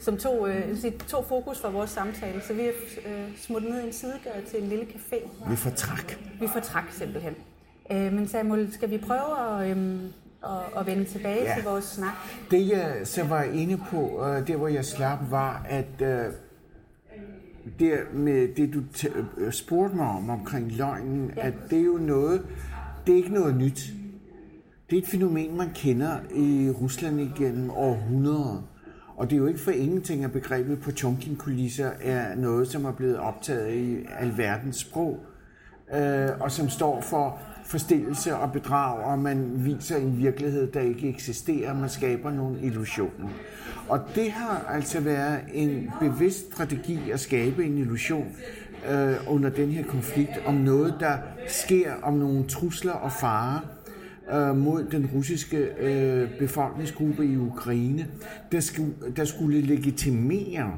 som 0.01 0.17
tog, 0.17 0.49
øh, 0.49 0.77
tog 1.07 1.25
fokus 1.29 1.61
for 1.61 1.69
vores 1.69 1.89
samtale. 1.89 2.41
Så 2.41 2.53
vi 2.53 2.61
er 2.61 2.71
øh, 3.07 3.37
smuttet 3.37 3.69
ned 3.71 3.81
i 3.81 3.87
en 3.87 3.93
sidegade 3.93 4.41
til 4.49 4.63
en 4.63 4.69
lille 4.69 4.85
café. 4.85 5.49
Vi 5.49 5.55
får 5.55 5.69
træk. 5.69 6.35
Vi 6.39 6.47
får 6.47 6.59
træk 6.59 6.83
simpelthen. 6.91 7.35
Øh, 7.91 8.13
men 8.13 8.27
Samuel, 8.27 8.73
skal 8.73 8.89
vi 8.89 8.97
prøve 8.97 9.61
at, 9.61 9.77
øh, 9.77 9.99
at, 10.55 10.79
at 10.79 10.85
vende 10.87 11.05
tilbage 11.05 11.43
Ja. 11.43 11.55
til 11.55 11.63
vores 11.63 11.83
snak? 11.85 12.13
Det 12.51 12.69
jeg 12.69 12.95
så 13.03 13.23
var 13.23 13.43
inde 13.43 13.77
på, 13.89 14.25
øh, 14.25 14.47
der 14.47 14.55
hvor 14.55 14.67
jeg 14.67 14.85
slap, 14.85 15.19
var, 15.31 15.65
at 15.69 16.01
øh, 16.01 16.33
der 17.79 17.97
med 18.13 18.47
det 18.55 18.73
du 18.73 18.79
t- 18.97 19.23
øh, 19.37 19.51
spurgte 19.51 19.95
mig 19.95 20.07
om 20.07 20.29
omkring 20.29 20.71
løgnen, 20.71 21.31
Ja. 21.37 21.47
at 21.47 21.53
det 21.69 21.79
er 21.79 21.83
jo 21.83 21.97
noget, 21.97 22.41
det 23.07 23.13
er 23.13 23.17
ikke 23.17 23.33
noget 23.33 23.55
nyt. 23.57 23.79
Det 24.89 24.97
er 24.97 25.01
et 25.01 25.07
fænomen, 25.07 25.57
man 25.57 25.69
kender 25.75 26.17
i 26.35 26.69
Rusland 26.81 27.21
igennem 27.21 27.69
århundreder. 27.69 28.63
Og 29.17 29.29
det 29.29 29.35
er 29.35 29.37
jo 29.37 29.47
ikke 29.47 29.59
for 29.59 29.71
ingenting, 29.71 30.23
at 30.23 30.31
begrebet 30.31 30.81
på 30.81 30.91
kulisser 31.37 31.91
er 32.01 32.35
noget, 32.35 32.67
som 32.67 32.85
er 32.85 32.91
blevet 32.91 33.17
optaget 33.17 33.73
i 33.73 34.05
alverdens 34.19 34.77
sprog, 34.77 35.19
øh, 35.95 36.29
og 36.39 36.51
som 36.51 36.69
står 36.69 37.01
for 37.01 37.39
forstillelse 37.67 38.35
og 38.35 38.51
bedrag, 38.51 38.99
og 38.99 39.19
man 39.19 39.51
viser 39.55 39.97
en 39.97 40.17
virkelighed, 40.17 40.71
der 40.71 40.81
ikke 40.81 41.09
eksisterer. 41.09 41.73
Man 41.73 41.89
skaber 41.89 42.31
nogle 42.31 42.61
illusioner. 42.61 43.29
Og 43.89 43.99
det 44.15 44.31
har 44.31 44.65
altså 44.69 44.99
været 44.99 45.39
en 45.53 45.91
bevidst 45.99 46.53
strategi 46.53 47.11
at 47.11 47.19
skabe 47.19 47.65
en 47.65 47.77
illusion 47.77 48.27
øh, 48.89 49.15
under 49.27 49.49
den 49.49 49.71
her 49.71 49.83
konflikt 49.83 50.41
om 50.45 50.53
noget, 50.53 50.93
der 50.99 51.17
sker 51.47 51.93
om 52.03 52.13
nogle 52.13 52.47
trusler 52.47 52.91
og 52.91 53.11
farer 53.11 53.59
øh, 54.33 54.57
mod 54.57 54.83
den 54.83 55.09
russiske 55.13 55.57
øh, 55.57 56.29
befolkningsgruppe 56.39 57.25
i 57.25 57.37
Ukraine, 57.37 58.07
der 58.51 58.59
skulle, 58.59 58.93
der 59.15 59.25
skulle 59.25 59.61
legitimere 59.61 60.73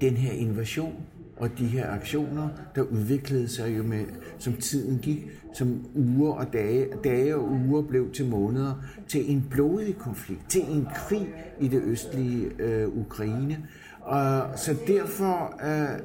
den 0.00 0.16
her 0.16 0.32
invasion 0.32 0.94
og 1.42 1.58
de 1.58 1.66
her 1.66 1.90
aktioner, 1.90 2.48
der 2.74 2.82
udviklede 2.82 3.48
sig 3.48 3.76
jo 3.76 3.82
med, 3.82 4.04
som 4.38 4.52
tiden 4.52 4.98
gik, 4.98 5.30
som 5.54 5.86
uger 5.94 6.32
og 6.32 6.52
dage, 6.52 6.88
dage 7.04 7.36
og 7.36 7.50
uger 7.50 7.82
blev 7.82 8.12
til 8.12 8.28
måneder, 8.28 8.74
til 9.08 9.32
en 9.32 9.46
blodig 9.50 9.96
konflikt, 9.96 10.50
til 10.50 10.62
en 10.70 10.88
krig 10.94 11.34
i 11.60 11.68
det 11.68 11.82
østlige 11.82 12.50
øh, 12.58 12.88
Ukraine. 12.88 13.68
Og, 14.00 14.58
så 14.58 14.76
derfor 14.86 15.60
øh, 15.66 15.98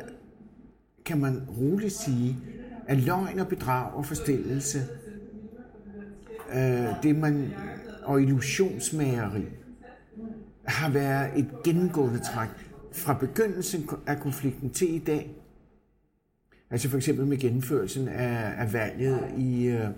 kan 1.06 1.18
man 1.18 1.42
roligt 1.58 1.94
sige, 1.94 2.38
at 2.88 2.98
løgn 2.98 3.40
og 3.40 3.48
bedrag 3.48 3.94
og 3.94 4.06
forstillelse, 4.06 4.80
øh, 6.54 7.04
det 7.04 7.16
man, 7.16 7.54
og 8.04 8.22
illusionsmageri, 8.22 9.46
har 10.64 10.90
været 10.90 11.30
et 11.36 11.48
gennemgående 11.64 12.20
træk 12.20 12.67
fra 12.98 13.14
begyndelsen 13.14 13.90
af 14.08 14.20
konflikten 14.20 14.70
til 14.70 14.96
i 14.96 15.00
dag. 15.00 15.36
Altså 16.70 16.90
for 16.90 16.98
eksempel 16.98 17.26
med 17.26 17.38
gennemførelsen 17.38 18.08
af, 18.08 18.54
af 18.58 18.74
valget 18.74 19.20
i, 19.38 19.66
øh, 19.66 19.90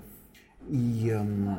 i, 0.69 1.11
um, 1.13 1.49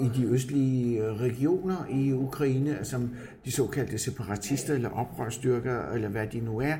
i 0.00 0.10
de 0.16 0.24
østlige 0.24 1.04
øh, 1.04 1.20
regioner 1.20 1.86
i 1.90 2.12
Ukraine, 2.12 2.84
som 2.84 3.10
de 3.44 3.52
såkaldte 3.52 3.98
separatister 3.98 4.74
eller 4.74 4.88
oprørsstyrker, 4.88 5.92
eller 5.92 6.08
hvad 6.08 6.26
de 6.26 6.40
nu 6.40 6.60
er, 6.60 6.74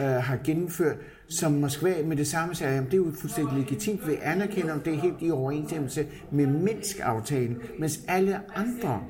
øh, 0.00 0.04
har 0.04 0.38
gennemført, 0.44 0.96
som 1.32 1.52
Moskva 1.52 2.02
med 2.04 2.16
det 2.16 2.26
samme 2.26 2.54
sagde, 2.54 2.78
at 2.78 2.84
det 2.84 2.92
er 2.92 2.96
jo 2.96 3.12
fuldstændig 3.20 3.58
legitimt, 3.58 4.08
vi 4.08 4.12
anerkender, 4.22 4.72
om 4.72 4.80
det 4.80 4.94
er 4.94 5.00
helt 5.00 5.16
i 5.20 5.30
overensstemmelse 5.30 6.06
med 6.30 6.46
Minsk-aftalen, 6.46 7.58
mens 7.78 8.00
alle 8.08 8.40
andre, 8.54 9.04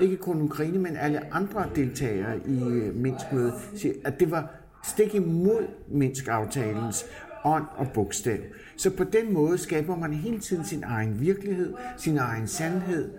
ikke 0.00 0.16
kun 0.16 0.42
Ukraine, 0.42 0.78
men 0.78 0.96
alle 0.96 1.34
andre 1.34 1.66
deltagere 1.74 2.36
i 2.46 2.62
øh, 2.62 2.96
Minsk-mødet, 2.96 3.54
siger, 3.74 3.94
at 4.04 4.20
det 4.20 4.30
var 4.30 4.50
stik 4.84 5.14
imod 5.14 5.66
Minsk-aftalens 5.88 7.06
ånd 7.44 7.64
og 7.76 7.86
bogstav. 7.94 8.38
Så 8.76 8.90
på 8.90 9.04
den 9.04 9.32
måde 9.32 9.58
skaber 9.58 9.96
man 9.96 10.12
hele 10.12 10.38
tiden 10.38 10.64
sin 10.64 10.84
egen 10.84 11.20
virkelighed, 11.20 11.74
sin 11.96 12.18
egen 12.18 12.46
sandhed, 12.46 13.10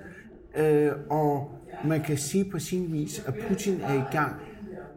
øh, 0.58 0.92
og 1.10 1.52
man 1.86 2.02
kan 2.02 2.18
sige 2.18 2.46
på 2.52 2.60
sin 2.60 2.94
vis, 2.94 3.24
at 3.28 3.34
Putin 3.48 3.82
er 3.82 3.94
i 3.94 4.04
gang, 4.12 4.36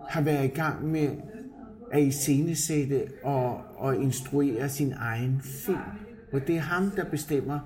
har 0.08 0.20
været 0.20 0.44
i 0.44 0.54
gang 0.54 0.90
med 0.90 1.08
at 1.90 2.02
iscenesætte 2.02 3.02
og, 3.22 3.60
og 3.76 3.96
instruere 3.96 4.68
sin 4.68 4.94
egen 4.98 5.40
film. 5.40 5.78
Hvor 6.30 6.38
det 6.38 6.56
er 6.56 6.60
ham, 6.60 6.90
der 6.90 7.04
bestemmer, 7.04 7.60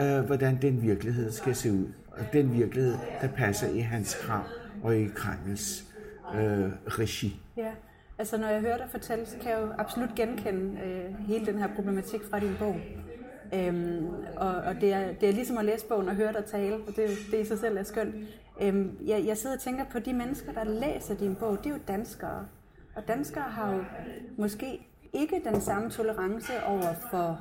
øh, 0.00 0.20
hvordan 0.20 0.62
den 0.62 0.82
virkelighed 0.82 1.32
skal 1.32 1.54
se 1.54 1.72
ud. 1.72 1.86
Og 2.10 2.24
den 2.32 2.52
virkelighed, 2.52 2.94
der 3.20 3.28
passer 3.28 3.68
i 3.68 3.78
hans 3.78 4.14
krav 4.14 4.44
og 4.82 4.96
i 4.96 5.06
Kremls 5.06 5.84
øh, 6.34 6.70
regi. 6.86 7.40
Ja. 7.56 7.70
Altså, 8.18 8.38
når 8.38 8.48
jeg 8.48 8.60
hører 8.60 8.76
dig 8.76 8.86
fortælle, 8.90 9.26
så 9.26 9.36
kan 9.40 9.50
jeg 9.50 9.60
jo 9.62 9.68
absolut 9.78 10.14
genkende 10.16 10.80
øh, 10.84 11.26
hele 11.26 11.46
den 11.46 11.58
her 11.58 11.68
problematik 11.74 12.20
fra 12.30 12.40
din 12.40 12.54
bog. 12.58 12.76
Øhm, 13.54 14.06
og 14.36 14.54
og 14.54 14.74
det, 14.80 14.92
er, 14.92 15.12
det 15.20 15.28
er 15.28 15.32
ligesom 15.32 15.58
at 15.58 15.64
læse 15.64 15.86
bogen 15.86 16.08
og 16.08 16.14
høre 16.14 16.32
dig 16.32 16.44
tale, 16.44 16.74
og 16.74 16.96
det, 16.96 17.08
det 17.30 17.40
i 17.40 17.44
sig 17.44 17.58
selv 17.58 17.76
er 17.76 17.82
skønt. 17.82 18.14
Øhm, 18.60 18.98
jeg, 19.06 19.24
jeg 19.26 19.36
sidder 19.36 19.56
og 19.56 19.62
tænker 19.62 19.84
på 19.84 19.98
de 19.98 20.12
mennesker, 20.12 20.52
der 20.52 20.64
læser 20.64 21.14
din 21.14 21.34
bog, 21.34 21.58
det 21.58 21.66
er 21.66 21.70
jo 21.70 21.80
danskere. 21.88 22.46
Og 22.98 23.08
danskere 23.08 23.44
har 23.44 23.72
jo 23.74 23.84
måske 24.38 24.88
ikke 25.12 25.42
den 25.44 25.60
samme 25.60 25.90
tolerance 25.90 26.52
over 26.66 26.94
for 27.10 27.40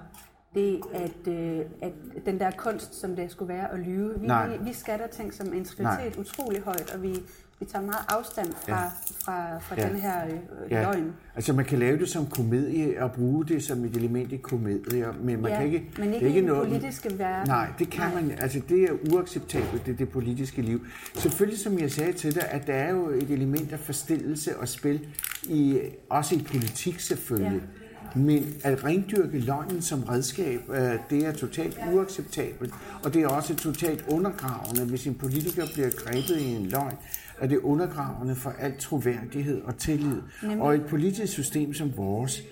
det, 0.56 0.82
at, 0.94 1.28
øh, 1.28 1.66
at 1.82 1.94
den 2.26 2.40
der 2.40 2.52
kunst, 2.52 2.96
som 2.96 3.16
det 3.16 3.32
skulle 3.32 3.54
være 3.54 3.72
at 3.72 3.80
lyve. 3.80 4.20
Vi, 4.20 4.28
vi, 4.50 4.58
vi 4.64 4.74
skatter 4.74 5.08
ting 5.08 5.34
som 5.34 5.54
integritet 5.54 6.16
utrolig 6.18 6.62
højt, 6.62 6.94
og 6.96 7.04
vi, 7.04 7.16
vi 7.60 7.66
tager 7.66 7.86
meget 7.86 8.06
afstand 8.08 8.54
fra, 8.54 8.82
ja. 8.82 8.88
fra, 9.26 9.60
fra 9.60 9.76
ja. 9.78 9.90
den 9.90 9.96
her 9.96 10.26
øh, 10.26 10.72
ja. 10.72 10.82
løgn. 10.82 11.14
Altså 11.36 11.54
man 11.54 11.66
kan 11.66 11.80
lave 11.80 12.00
det 12.00 12.10
som 12.10 12.26
komedie 12.26 13.04
og 13.04 13.12
bruge 13.12 13.46
det 13.46 13.64
som 13.64 13.86
et 13.86 13.96
element 13.96 14.32
i 14.32 14.38
komedie, 14.38 15.08
men 15.22 15.42
man 15.42 15.52
ja, 15.52 15.58
kan 15.58 15.66
ikke... 15.66 15.92
men 15.98 16.14
ikke 16.14 16.28
ikke 16.28 16.40
i 16.40 16.44
noget, 16.44 16.68
politiske 16.68 17.20
verden. 17.20 17.48
Nej, 17.48 17.68
det 17.80 17.90
kan 17.90 18.12
nej. 18.12 18.22
man... 18.22 18.32
Altså 18.40 18.62
det 18.70 18.84
er 18.84 18.94
uacceptabelt, 19.12 19.86
det, 19.86 20.00
det 20.00 20.10
politiske 20.10 20.62
liv. 20.62 20.86
Selvfølgelig, 21.14 21.60
som 21.60 21.80
jeg 21.80 21.92
sagde 21.92 22.14
til 22.14 22.36
dig, 22.36 22.50
at 22.50 22.68
der 22.68 22.74
er 22.74 22.92
jo 22.92 23.10
et 23.10 23.30
element 23.30 23.74
af 23.74 23.80
forstillelse 23.80 24.58
og 24.58 24.68
spil, 24.68 25.08
i, 25.44 25.80
også 26.10 26.36
i 26.36 26.46
politik 26.52 27.00
selvfølgelig. 27.00 27.62
Ja. 27.62 27.76
Men 28.18 28.56
at 28.64 28.84
rendyrke 28.84 29.40
løgnen 29.40 29.82
som 29.82 30.04
redskab, 30.04 30.62
øh, 30.70 30.92
det 31.10 31.26
er 31.26 31.32
totalt 31.32 31.80
uacceptabelt, 31.94 32.74
og 33.04 33.14
det 33.14 33.22
er 33.22 33.28
også 33.28 33.56
totalt 33.56 34.06
undergravende, 34.08 34.86
hvis 34.86 35.08
en 35.08 35.16
politiker 35.16 35.66
bliver 35.74 35.90
grebet 35.90 36.38
i 36.40 36.56
en 36.56 36.66
løgn 36.66 36.96
er 37.40 37.48
det 37.48 37.58
undergravende 37.58 38.36
for 38.36 38.54
al 38.60 38.78
troværdighed 38.80 39.62
og 39.62 39.78
tillid. 39.78 40.22
Nemlig. 40.42 40.62
Og 40.62 40.76
et 40.76 40.86
politisk 40.86 41.34
system 41.34 41.74
som 41.74 41.98
vores, 41.98 42.44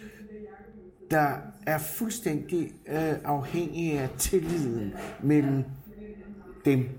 der 1.12 1.28
er 1.66 1.78
fuldstændig 1.78 2.72
øh, 2.88 3.14
afhængig 3.24 4.00
af 4.00 4.10
tilliden 4.18 4.94
mellem 5.24 5.64
dem, 6.66 6.90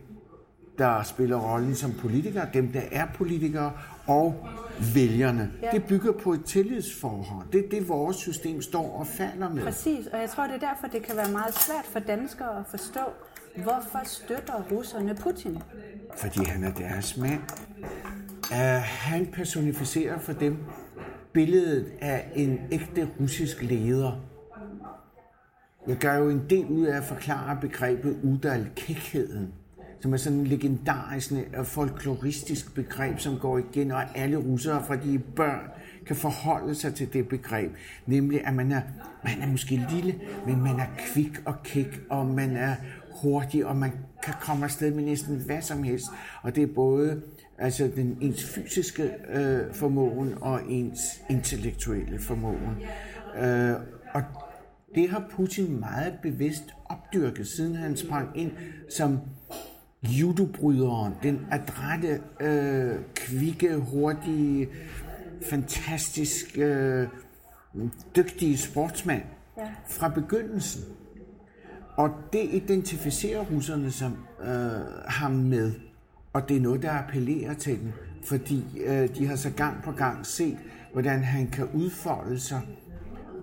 der 0.79 1.03
spiller 1.03 1.37
rollen 1.37 1.75
som 1.75 1.93
politikere, 1.93 2.49
dem, 2.55 2.73
der 2.73 2.83
er 2.93 3.07
politikere, 3.15 3.73
og 4.07 4.49
vælgerne. 4.95 5.51
Ja. 5.63 5.71
Det 5.71 5.85
bygger 5.85 6.13
på 6.13 6.33
et 6.33 6.45
tillidsforhold. 6.45 7.47
Det 7.53 7.65
er 7.65 7.69
det, 7.69 7.89
vores 7.89 8.17
system 8.17 8.63
står 8.63 8.99
og 8.99 9.07
falder 9.07 9.49
med. 9.49 9.63
Præcis, 9.63 10.07
og 10.07 10.21
jeg 10.21 10.31
tror, 10.31 10.47
det 10.47 10.55
er 10.55 10.69
derfor, 10.69 10.87
det 10.87 11.03
kan 11.03 11.17
være 11.17 11.31
meget 11.33 11.55
svært 11.55 11.85
for 11.85 11.99
danskere 11.99 12.59
at 12.59 12.65
forstå, 12.71 13.01
hvorfor 13.57 14.01
støtter 14.05 14.63
russerne 14.73 15.15
Putin? 15.15 15.59
Fordi 16.17 16.45
han 16.45 16.65
er 16.65 16.73
deres 16.73 17.17
mand. 17.17 17.41
Uh, 18.51 18.83
han 18.83 19.27
personificerer 19.27 20.19
for 20.19 20.33
dem 20.33 20.57
billedet 21.33 21.93
af 22.01 22.29
en 22.35 22.61
ægte 22.71 23.09
russisk 23.21 23.63
leder. 23.63 24.13
Jeg 25.87 25.97
gør 25.97 26.15
jo 26.15 26.29
en 26.29 26.51
del 26.51 26.67
ud 26.67 26.87
af 26.87 26.97
at 26.97 27.05
forklare 27.05 27.59
begrebet 27.61 28.19
udal-kækheden 28.23 29.53
som 30.00 30.12
er 30.12 30.17
sådan 30.17 30.38
en 30.38 30.47
legendarisk 30.47 31.33
og 31.33 31.38
øh, 31.59 31.65
folkloristisk 31.65 32.75
begreb, 32.75 33.19
som 33.19 33.38
går 33.38 33.59
igen, 33.59 33.91
og 33.91 34.03
alle 34.19 34.37
russere 34.37 34.85
fra 34.87 34.97
de 34.97 35.19
børn 35.19 35.71
kan 36.07 36.17
forholde 36.17 36.75
sig 36.75 36.95
til 36.95 37.12
det 37.12 37.29
begreb. 37.29 37.73
Nemlig, 38.07 38.47
at 38.47 38.55
man 38.55 38.73
er, 38.73 38.81
man 39.25 39.43
er 39.43 39.47
måske 39.47 39.87
lille, 39.93 40.15
men 40.47 40.62
man 40.62 40.81
er 40.81 40.87
kvik 40.99 41.43
og 41.45 41.62
kæk, 41.62 42.00
og 42.11 42.26
man 42.26 42.57
er 42.57 42.75
hurtig, 43.23 43.67
og 43.67 43.76
man 43.76 43.93
kan 44.23 44.35
komme 44.41 44.65
afsted 44.65 44.95
med 44.95 45.05
næsten 45.05 45.37
hvad 45.37 45.62
som 45.62 45.83
helst. 45.83 46.07
Og 46.43 46.57
det 46.57 46.62
er 46.62 46.75
både 46.75 47.23
altså 47.59 47.91
den 47.97 48.19
ens 48.21 48.45
fysiske 48.45 49.11
øh, 49.33 49.75
formåen 49.75 50.35
og 50.41 50.61
ens 50.69 51.00
intellektuelle 51.31 52.19
formåen. 52.19 52.76
Øh, 53.38 53.75
og 54.15 54.23
det 54.95 55.11
har 55.11 55.25
Putin 55.31 55.81
meget 55.81 56.15
bevidst 56.23 56.75
opdyrket, 56.85 57.47
siden 57.47 57.76
han 57.76 57.97
sprang 57.97 58.29
ind 58.35 58.53
som 58.91 59.21
judobryderen, 60.09 61.13
den 61.23 61.47
adrette, 61.51 62.21
øh, 62.41 62.99
kvikke, 63.15 63.77
hurtige, 63.77 64.69
fantastisk 65.51 66.59
øh, 66.59 67.09
dygtige 68.17 68.59
sportsmand 68.59 69.23
ja. 69.59 69.63
fra 69.89 70.09
begyndelsen. 70.09 70.85
Og 71.97 72.11
det 72.33 72.49
identificerer 72.53 73.45
russerne 73.45 73.91
som 73.91 74.17
øh, 74.43 74.49
ham 75.07 75.33
med, 75.33 75.73
og 76.33 76.49
det 76.49 76.57
er 76.57 76.61
noget, 76.61 76.83
der 76.83 76.91
appellerer 76.91 77.55
til 77.55 77.81
dem, 77.81 77.93
fordi 78.25 78.65
øh, 78.87 79.09
de 79.17 79.27
har 79.27 79.37
så 79.37 79.51
gang 79.51 79.83
på 79.83 79.93
gang 79.93 80.27
set, 80.27 80.59
hvordan 80.93 81.23
han 81.23 81.47
kan 81.47 81.69
udfolde 81.75 82.41
sig, 82.41 82.61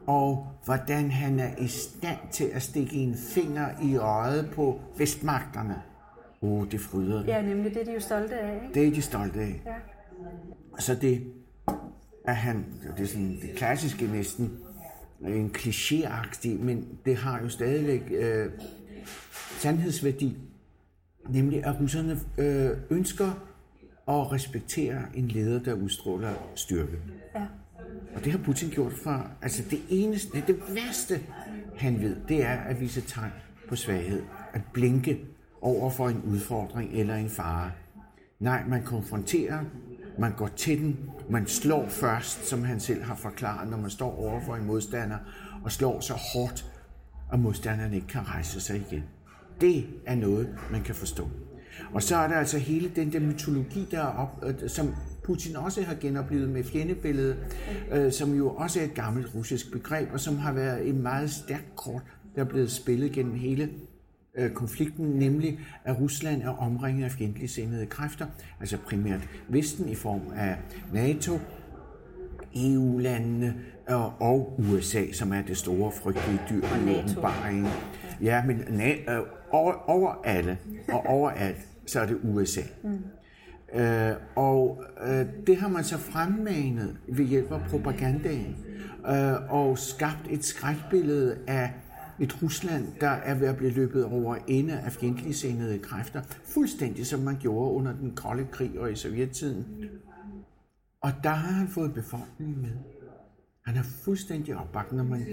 og 0.07 0.47
hvordan 0.65 1.11
han 1.11 1.39
er 1.39 1.55
i 1.57 1.67
stand 1.67 2.17
til 2.31 2.49
at 2.53 2.61
stikke 2.61 2.95
en 2.95 3.15
finger 3.15 3.69
i 3.83 3.95
øjet 3.95 4.51
på 4.55 4.79
vestmagterne. 4.97 5.75
Oh, 6.43 6.67
det 6.71 6.79
fryder. 6.79 7.23
Ja, 7.25 7.41
nemlig 7.41 7.73
det 7.73 7.81
er 7.81 7.85
de 7.85 7.93
jo 7.93 7.99
stolte 7.99 8.35
af, 8.35 8.55
ikke? 8.55 8.73
Det 8.73 8.87
er 8.87 8.91
de 8.91 9.01
stolte 9.01 9.39
af. 9.39 9.61
Ja. 9.65 9.75
Så 10.79 10.95
det 10.95 11.23
er 12.27 12.33
han, 12.33 12.65
det 12.97 13.03
er 13.03 13.07
sådan 13.07 13.37
det 13.41 13.55
klassiske 13.55 14.07
næsten, 14.07 14.59
en 15.21 15.51
klichéagtig, 15.57 16.49
men 16.63 16.87
det 17.05 17.15
har 17.15 17.41
jo 17.41 17.49
stadigvæk 17.49 18.11
øh, 18.11 18.51
sandhedsværdi, 19.59 20.37
nemlig 21.29 21.65
at 21.65 21.81
russerne 21.81 22.19
øh, 22.37 22.77
ønsker 22.89 23.47
og 24.05 24.31
respekterer 24.31 25.01
en 25.13 25.27
leder, 25.27 25.59
der 25.59 25.73
udstråler 25.73 26.33
styrke. 26.55 26.97
Ja. 27.35 27.45
Og 28.15 28.23
det 28.23 28.31
har 28.31 28.39
Putin 28.39 28.69
gjort 28.69 28.93
for, 28.93 29.31
altså 29.41 29.63
det 29.69 29.79
eneste, 29.89 30.43
det 30.47 30.59
værste, 30.69 31.21
han 31.77 32.01
ved, 32.01 32.15
det 32.27 32.43
er 32.43 32.57
at 32.57 32.81
vise 32.81 33.01
tegn 33.01 33.31
på 33.69 33.75
svaghed. 33.75 34.21
At 34.53 34.61
blinke 34.73 35.19
over 35.63 35.89
for 35.89 36.09
en 36.09 36.21
udfordring 36.27 36.91
eller 36.93 37.15
en 37.15 37.29
fare. 37.29 37.71
Nej, 38.39 38.63
man 38.67 38.83
konfronterer, 38.83 39.59
man 40.19 40.33
går 40.37 40.47
til 40.47 40.79
den, 40.79 41.09
man 41.29 41.47
slår 41.47 41.85
først, 41.89 42.45
som 42.45 42.63
han 42.63 42.79
selv 42.79 43.03
har 43.03 43.15
forklaret, 43.15 43.69
når 43.69 43.77
man 43.77 43.89
står 43.89 44.19
over 44.19 44.41
for 44.41 44.55
en 44.55 44.65
modstander, 44.65 45.17
og 45.63 45.71
slår 45.71 45.99
så 45.99 46.13
hårdt, 46.13 46.71
at 47.33 47.39
modstanderen 47.39 47.93
ikke 47.93 48.07
kan 48.07 48.27
rejse 48.27 48.61
sig 48.61 48.83
igen. 48.87 49.03
Det 49.61 49.85
er 50.05 50.15
noget, 50.15 50.55
man 50.71 50.81
kan 50.81 50.95
forstå. 50.95 51.29
Og 51.93 52.03
så 52.03 52.15
er 52.15 52.27
der 52.27 52.35
altså 52.35 52.57
hele 52.57 52.91
den 52.95 53.13
der 53.13 53.19
mytologi, 53.19 53.87
der 53.91 53.99
er 53.99 54.07
op, 54.07 54.43
øh, 54.45 54.69
som 54.69 54.95
Putin 55.23 55.55
også 55.55 55.83
har 55.83 55.95
genoplevet 55.95 56.49
med 56.49 56.63
fjendebilledet, 56.63 57.37
øh, 57.91 58.11
som 58.11 58.33
jo 58.33 58.49
også 58.49 58.79
er 58.79 58.83
et 58.83 58.93
gammelt 58.93 59.35
russisk 59.35 59.71
begreb, 59.71 60.09
og 60.13 60.19
som 60.19 60.37
har 60.37 60.53
været 60.53 60.89
et 60.89 60.95
meget 60.95 61.31
stærkt 61.31 61.75
kort, 61.75 62.01
der 62.35 62.41
er 62.41 62.45
blevet 62.45 62.71
spillet 62.71 63.11
gennem 63.11 63.35
hele 63.35 63.69
øh, 64.37 64.51
konflikten, 64.51 65.05
nemlig 65.05 65.59
at 65.85 65.99
Rusland 65.99 66.41
er 66.41 66.49
omringet 66.49 67.03
af 67.03 67.11
fjendtligt 67.11 67.51
sindede 67.51 67.85
kræfter, 67.85 68.25
altså 68.59 68.77
primært 68.77 69.29
Vesten 69.49 69.89
i 69.89 69.95
form 69.95 70.21
af 70.35 70.55
NATO, 70.93 71.39
EU-landene 72.55 73.55
og, 73.87 74.13
og 74.19 74.59
USA, 74.59 75.11
som 75.11 75.33
er 75.33 75.41
det 75.41 75.57
store 75.57 75.91
frygtelige 75.91 76.39
dyr 76.49 76.63
i 76.63 76.99
åbenbaringen. 76.99 77.71
Ja, 78.21 78.43
men 78.45 78.59
na- 78.59 79.11
øh, 79.11 79.21
over, 79.51 79.89
over 79.89 80.21
alle 80.23 80.57
og 80.89 81.05
overalt, 81.05 81.67
så 81.85 81.99
er 81.99 82.05
det 82.05 82.17
USA. 82.23 82.61
Mm. 82.83 82.99
Øh, 83.79 84.13
og 84.35 84.83
øh, 85.07 85.25
det 85.47 85.57
har 85.57 85.67
man 85.67 85.83
så 85.83 85.97
fremmanet 85.97 86.97
ved 87.07 87.25
hjælp 87.25 87.51
af 87.51 87.61
propagandaen 87.69 88.55
øh, 89.07 89.53
og 89.53 89.77
skabt 89.77 90.27
et 90.29 90.45
skrækbillede 90.45 91.37
af 91.47 91.71
et 92.19 92.43
Rusland, 92.43 92.87
der 93.01 93.09
er 93.09 93.35
ved 93.35 93.47
at 93.47 93.57
blive 93.57 93.71
løbet 93.71 94.05
over 94.05 94.35
ende 94.47 94.79
af 94.79 94.91
fjendtligt 94.91 95.37
sindede 95.37 95.79
kræfter, 95.79 96.21
fuldstændig 96.43 97.05
som 97.07 97.19
man 97.19 97.37
gjorde 97.39 97.71
under 97.71 97.93
den 97.93 98.15
kolde 98.15 98.47
krig 98.51 98.79
og 98.79 98.91
i 98.91 98.95
sovjettiden. 98.95 99.65
Og 101.01 101.11
der 101.23 101.29
har 101.29 101.51
han 101.51 101.67
fået 101.67 101.93
befolkningen 101.93 102.61
med. 102.61 102.71
Han 103.65 103.75
er 103.75 103.83
fuldstændig 103.83 104.55
opbakket, 104.55 104.97
når 104.97 105.03
man, 105.03 105.25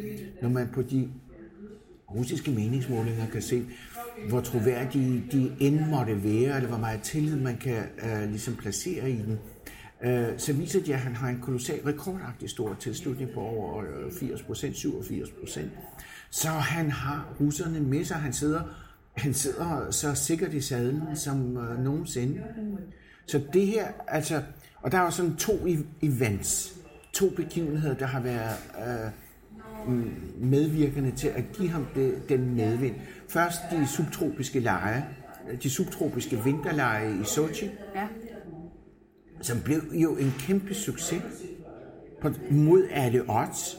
når 0.43 0.49
man 0.49 0.69
på 0.73 0.83
de 0.83 1.11
russiske 2.15 2.51
meningsmålinger 2.51 3.27
kan 3.27 3.43
se, 3.43 3.67
hvor 4.29 4.41
troværdige 4.41 5.25
de 5.33 5.53
end 5.61 5.81
måtte 5.91 6.25
være, 6.25 6.57
eller 6.57 6.69
hvor 6.69 6.79
meget 6.79 7.03
tillid 7.03 7.37
man 7.37 7.57
kan 7.57 7.83
uh, 8.03 8.29
ligesom 8.31 8.55
placere 8.55 9.11
i 9.11 9.17
den 9.17 9.39
uh, 10.05 10.39
så 10.39 10.53
viser 10.53 10.81
det, 10.81 10.93
at 10.93 10.99
han 10.99 11.17
har 11.17 11.29
en 11.29 11.41
kolossal 11.41 11.81
rekordagtig 11.81 12.51
stor 12.51 12.77
tilslutning 12.81 13.31
på 13.35 13.41
over 13.41 13.85
øh, 13.85 14.13
80 14.13 14.43
procent, 14.43 14.77
87 14.77 15.31
procent. 15.31 15.71
Så 16.31 16.49
han 16.49 16.91
har 16.91 17.29
russerne 17.41 17.81
med 17.81 18.05
sig. 18.05 18.17
Han 18.17 18.33
sidder, 18.33 18.63
han 19.17 19.35
sidder 19.35 19.91
så 19.91 20.15
sikkert 20.15 20.55
i 20.55 20.61
sadlen 20.61 21.03
som 21.17 21.57
uh, 21.57 21.85
nogensinde. 21.85 22.43
Så 23.27 23.41
det 23.53 23.67
her, 23.67 23.87
altså, 24.09 24.43
og 24.77 24.93
der 24.93 24.99
er 24.99 25.03
jo 25.03 25.11
sådan 25.11 25.37
to 25.37 25.53
events, 26.03 26.75
to 27.13 27.31
begivenheder, 27.37 27.95
der 27.95 28.07
har 28.07 28.21
været 28.21 28.57
uh, 29.87 29.93
medvirkende 30.45 31.11
til 31.11 31.29
at 31.29 31.45
give 31.53 31.69
ham 31.69 31.87
det, 31.95 32.29
den 32.29 32.55
medvind. 32.55 32.95
Først 33.29 33.61
de 33.71 33.87
subtropiske 33.87 34.61
lege, 34.61 35.05
de 35.63 35.71
subtropiske 35.71 36.45
vinterlege 36.45 37.21
i 37.21 37.25
Sochi, 37.25 37.71
Ja. 37.95 38.07
som 39.43 39.61
blev 39.61 39.81
jo 39.93 40.17
en 40.17 40.35
kæmpe 40.39 40.75
succes 40.75 41.23
på, 42.23 42.31
mod 42.51 42.83
alle 42.91 43.23
odds. 43.29 43.77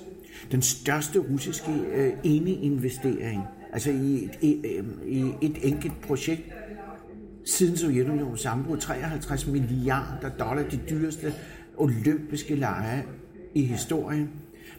Den 0.52 0.62
største 0.62 1.20
russiske 1.20 1.72
øh, 1.72 2.14
ene-investering, 2.24 3.44
altså 3.74 3.92
i 3.92 4.26
et, 4.26 4.40
i, 4.42 4.62
øh, 4.66 4.86
i 5.08 5.34
et 5.42 5.58
enkelt 5.62 6.02
projekt, 6.02 6.42
siden 7.46 7.78
Sovjetunionens 7.78 8.42
sammenbrud, 8.42 8.78
53 8.78 9.48
milliarder 9.48 10.30
dollar, 10.30 10.64
de 10.64 10.80
dyreste 10.90 11.34
olympiske 11.78 12.56
lege 12.56 13.04
i 13.54 13.64
historien. 13.66 14.30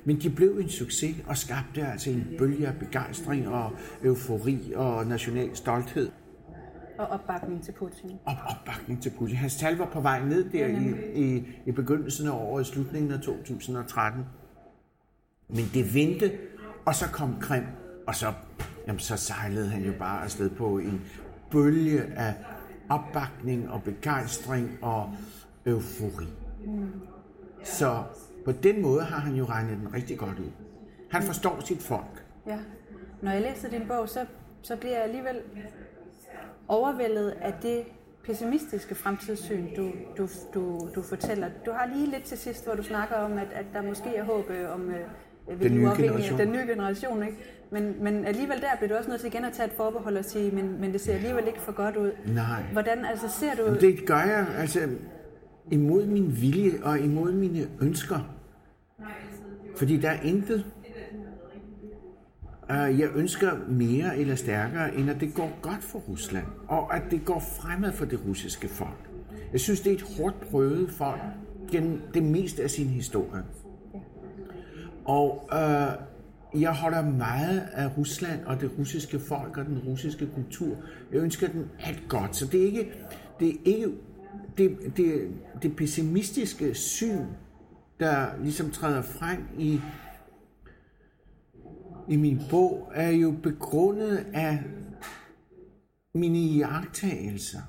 Men 0.05 0.21
de 0.21 0.31
blev 0.31 0.59
en 0.59 0.69
succes 0.69 1.17
og 1.27 1.37
skabte 1.37 1.87
altså 1.87 2.11
en 2.11 2.27
bølge 2.39 2.67
af 2.67 2.75
begejstring 2.79 3.49
og 3.49 3.73
eufori 4.05 4.73
og 4.75 5.07
national 5.07 5.57
stolthed 5.57 6.11
Og 6.99 7.07
opbakning 7.07 7.65
til 7.65 7.73
Putin. 7.73 8.11
op 8.27 8.37
opbakning 8.47 9.03
til 9.03 9.13
Putin. 9.19 9.37
Hans 9.37 9.57
tal 9.57 9.77
var 9.77 9.91
på 9.93 10.01
vej 10.01 10.25
ned 10.25 10.45
der 10.51 10.67
i, 10.67 10.95
i, 11.15 11.43
i 11.67 11.73
begyndelsen 11.73 12.27
af 12.27 12.33
året, 12.33 12.69
i 12.69 12.73
slutningen 12.73 13.13
af 13.13 13.21
2013. 13.21 14.25
Men 15.53 15.65
det 15.75 15.95
vendte, 15.95 16.33
og 16.85 16.95
så 16.95 17.09
kom 17.13 17.37
Krim, 17.41 17.65
og 18.07 18.15
så, 18.15 18.33
jamen, 18.87 18.99
så 18.99 19.17
sejlede 19.17 19.69
han 19.69 19.85
jo 19.85 19.93
bare 19.99 20.25
afsted 20.25 20.51
på 20.51 20.79
en 20.79 21.01
bølge 21.51 22.03
af 22.03 22.35
opbakning 22.91 23.71
og 23.71 23.83
begejstring 23.83 24.79
og 24.83 25.11
eufori. 25.67 26.27
Så 27.65 28.03
på 28.45 28.53
den 28.53 28.83
måde 28.83 29.03
har 29.03 29.19
han 29.19 29.35
jo 29.35 29.45
regnet 29.45 29.79
den 29.79 29.95
rigtig 29.95 30.19
godt 30.19 30.39
ud. 30.39 30.51
Han 31.11 31.23
forstår 31.23 31.61
sit 31.61 31.83
folk. 31.83 32.25
Ja. 32.47 32.59
Når 33.23 33.31
jeg 33.31 33.43
læser 33.43 33.71
din 33.71 33.87
bog, 33.89 34.09
så, 34.09 34.27
så 34.63 34.77
bliver 34.77 34.95
jeg 34.95 35.03
alligevel 35.03 35.41
overvældet 36.69 37.31
af 37.31 37.55
det 37.63 37.85
pessimistiske 38.25 38.95
fremtidssyn, 38.95 39.75
du, 39.77 39.91
du, 40.19 40.29
du, 40.55 40.89
du 40.95 41.03
fortæller. 41.03 41.51
Du 41.67 41.71
har 41.71 41.87
lige 41.87 42.11
lidt 42.11 42.25
til 42.25 42.39
sidst, 42.39 42.65
hvor 42.65 42.75
du 42.75 42.83
snakker 42.83 43.17
om, 43.17 43.33
at, 43.33 43.49
at 43.53 43.67
der 43.73 43.83
måske 43.83 44.17
er 44.17 44.25
håb 44.25 44.51
øh, 44.51 44.75
om 44.75 44.91
øh, 44.91 45.07
den 45.49 45.59
de 45.61 45.69
nye 45.69 45.89
generation. 45.97 46.39
Den 46.39 46.53
nye 46.53 46.67
generation, 46.67 47.23
ikke? 47.23 47.37
Men, 47.71 48.05
men 48.05 48.25
alligevel 48.25 48.61
der 48.61 48.67
bliver 48.79 48.89
du 48.89 48.95
også 48.95 49.11
nødt 49.11 49.21
til 49.21 49.29
igen 49.29 49.45
at 49.45 49.53
tage 49.53 49.67
et 49.67 49.73
forbehold 49.77 50.17
og 50.17 50.25
sige, 50.25 50.51
men, 50.51 50.81
men 50.81 50.93
det 50.93 51.01
ser 51.01 51.15
alligevel 51.15 51.47
ikke 51.47 51.61
for 51.61 51.73
godt 51.73 51.97
ud. 51.97 52.11
Nej. 52.27 52.63
Hvordan 52.73 53.05
altså 53.05 53.29
ser 53.41 53.55
du... 53.55 53.63
Jamen, 53.63 53.81
det 53.81 54.07
gør 54.07 54.21
jeg 54.21 54.47
altså 54.59 54.81
imod 55.71 56.07
min 56.07 56.41
vilje 56.41 56.73
og 56.83 56.99
imod 56.99 57.33
mine 57.33 57.69
ønsker. 57.81 58.19
Fordi 59.77 59.97
der 59.97 60.11
er 60.11 60.21
intet, 60.21 60.67
uh, 62.71 63.01
jeg 63.01 63.09
ønsker 63.15 63.51
mere 63.69 64.19
eller 64.19 64.35
stærkere, 64.35 64.95
end 64.95 65.11
at 65.11 65.21
det 65.21 65.35
går 65.35 65.59
godt 65.63 65.85
for 65.85 65.99
Rusland, 65.99 66.47
og 66.69 66.97
at 66.97 67.03
det 67.11 67.25
går 67.25 67.39
fremad 67.39 67.93
for 67.93 68.05
det 68.05 68.21
russiske 68.29 68.69
folk. 68.69 69.11
Jeg 69.53 69.61
synes, 69.61 69.81
det 69.81 69.93
er 69.93 69.97
et 69.97 70.05
hårdt 70.19 70.41
prøvet 70.51 70.91
folk 70.91 71.21
gennem 71.71 72.01
det 72.15 72.23
meste 72.23 72.63
af 72.63 72.71
sin 72.71 72.87
historie. 72.87 73.43
Og 75.05 75.49
øh, 75.53 76.63
jeg 76.63 76.73
holder 76.73 77.03
meget 77.03 77.61
af 77.73 77.99
Rusland 77.99 78.45
og 78.45 78.61
det 78.61 78.71
russiske 78.79 79.19
folk 79.19 79.57
og 79.57 79.65
den 79.65 79.79
russiske 79.79 80.27
kultur. 80.35 80.77
Jeg 81.13 81.21
ønsker 81.21 81.49
den 81.49 81.71
alt 81.81 82.03
godt. 82.09 82.37
Så 82.37 82.47
det 82.47 82.61
er 82.61 82.67
ikke 82.67 82.93
det, 83.41 83.49
er 83.49 83.59
ikke, 83.65 83.89
det, 84.59 84.97
det, 84.97 85.31
det 85.63 85.77
pessimistiske 85.77 86.75
syn, 86.75 87.27
der 88.01 88.27
ligesom 88.43 88.71
træder 88.71 89.03
frem 89.03 89.49
i, 89.59 89.81
i 92.09 92.17
min 92.17 92.41
bog, 92.51 92.91
er 92.95 93.11
jo 93.11 93.35
begrundet 93.43 94.27
af 94.35 94.63
mine 96.15 96.39
iagttagelser, 96.39 97.61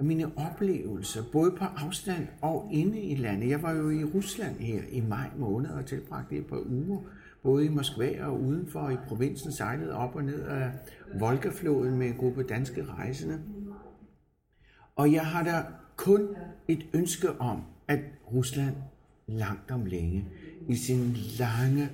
og 0.00 0.06
mine 0.06 0.30
oplevelser, 0.36 1.22
både 1.32 1.50
på 1.50 1.64
afstand 1.64 2.28
og 2.40 2.68
inde 2.72 3.00
i 3.00 3.14
landet. 3.14 3.48
Jeg 3.48 3.62
var 3.62 3.72
jo 3.72 3.90
i 3.90 4.04
Rusland 4.04 4.56
her 4.56 4.82
i 4.90 5.00
maj 5.00 5.30
måned 5.36 5.70
og 5.70 5.86
tilbragte 5.86 6.36
et 6.36 6.46
par 6.46 6.62
uger, 6.66 7.00
både 7.42 7.64
i 7.64 7.68
Moskva 7.68 8.24
og 8.24 8.40
udenfor 8.40 8.90
i 8.90 8.96
provinsen, 9.08 9.52
sejlede 9.52 9.94
op 9.94 10.16
og 10.16 10.24
ned 10.24 10.42
af 10.42 10.70
Volgafloden 11.18 11.98
med 11.98 12.06
en 12.06 12.16
gruppe 12.16 12.42
danske 12.42 12.84
rejsende. 12.84 13.40
Og 14.96 15.12
jeg 15.12 15.26
har 15.26 15.44
da 15.44 15.64
kun 15.96 16.28
et 16.68 16.86
ønske 16.92 17.40
om, 17.40 17.62
at 17.88 18.00
Rusland 18.32 18.74
langt 19.26 19.70
om 19.70 19.84
længe 19.84 20.28
i 20.68 20.76
sin 20.76 21.16
lange, 21.38 21.90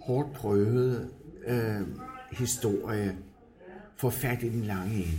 hårdt 0.00 0.32
prøvede 0.32 1.08
øh, 1.46 1.80
historie 2.32 3.16
får 3.96 4.10
fat 4.10 4.42
i 4.42 4.48
den 4.48 4.64
lange 4.64 4.94
ende 4.94 5.18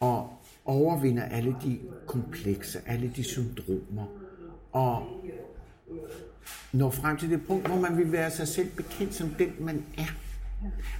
og 0.00 0.35
overvinder 0.66 1.22
alle 1.22 1.56
de 1.64 1.78
komplekser, 2.06 2.80
alle 2.86 3.12
de 3.16 3.24
syndromer, 3.24 4.06
og 4.72 5.06
når 6.72 6.90
frem 6.90 7.16
til 7.16 7.30
det 7.30 7.46
punkt, 7.46 7.66
hvor 7.66 7.80
man 7.80 7.98
vil 7.98 8.12
være 8.12 8.30
sig 8.30 8.48
selv 8.48 8.68
bekendt 8.76 9.14
som 9.14 9.28
den, 9.28 9.52
man 9.60 9.84
er. 9.98 10.16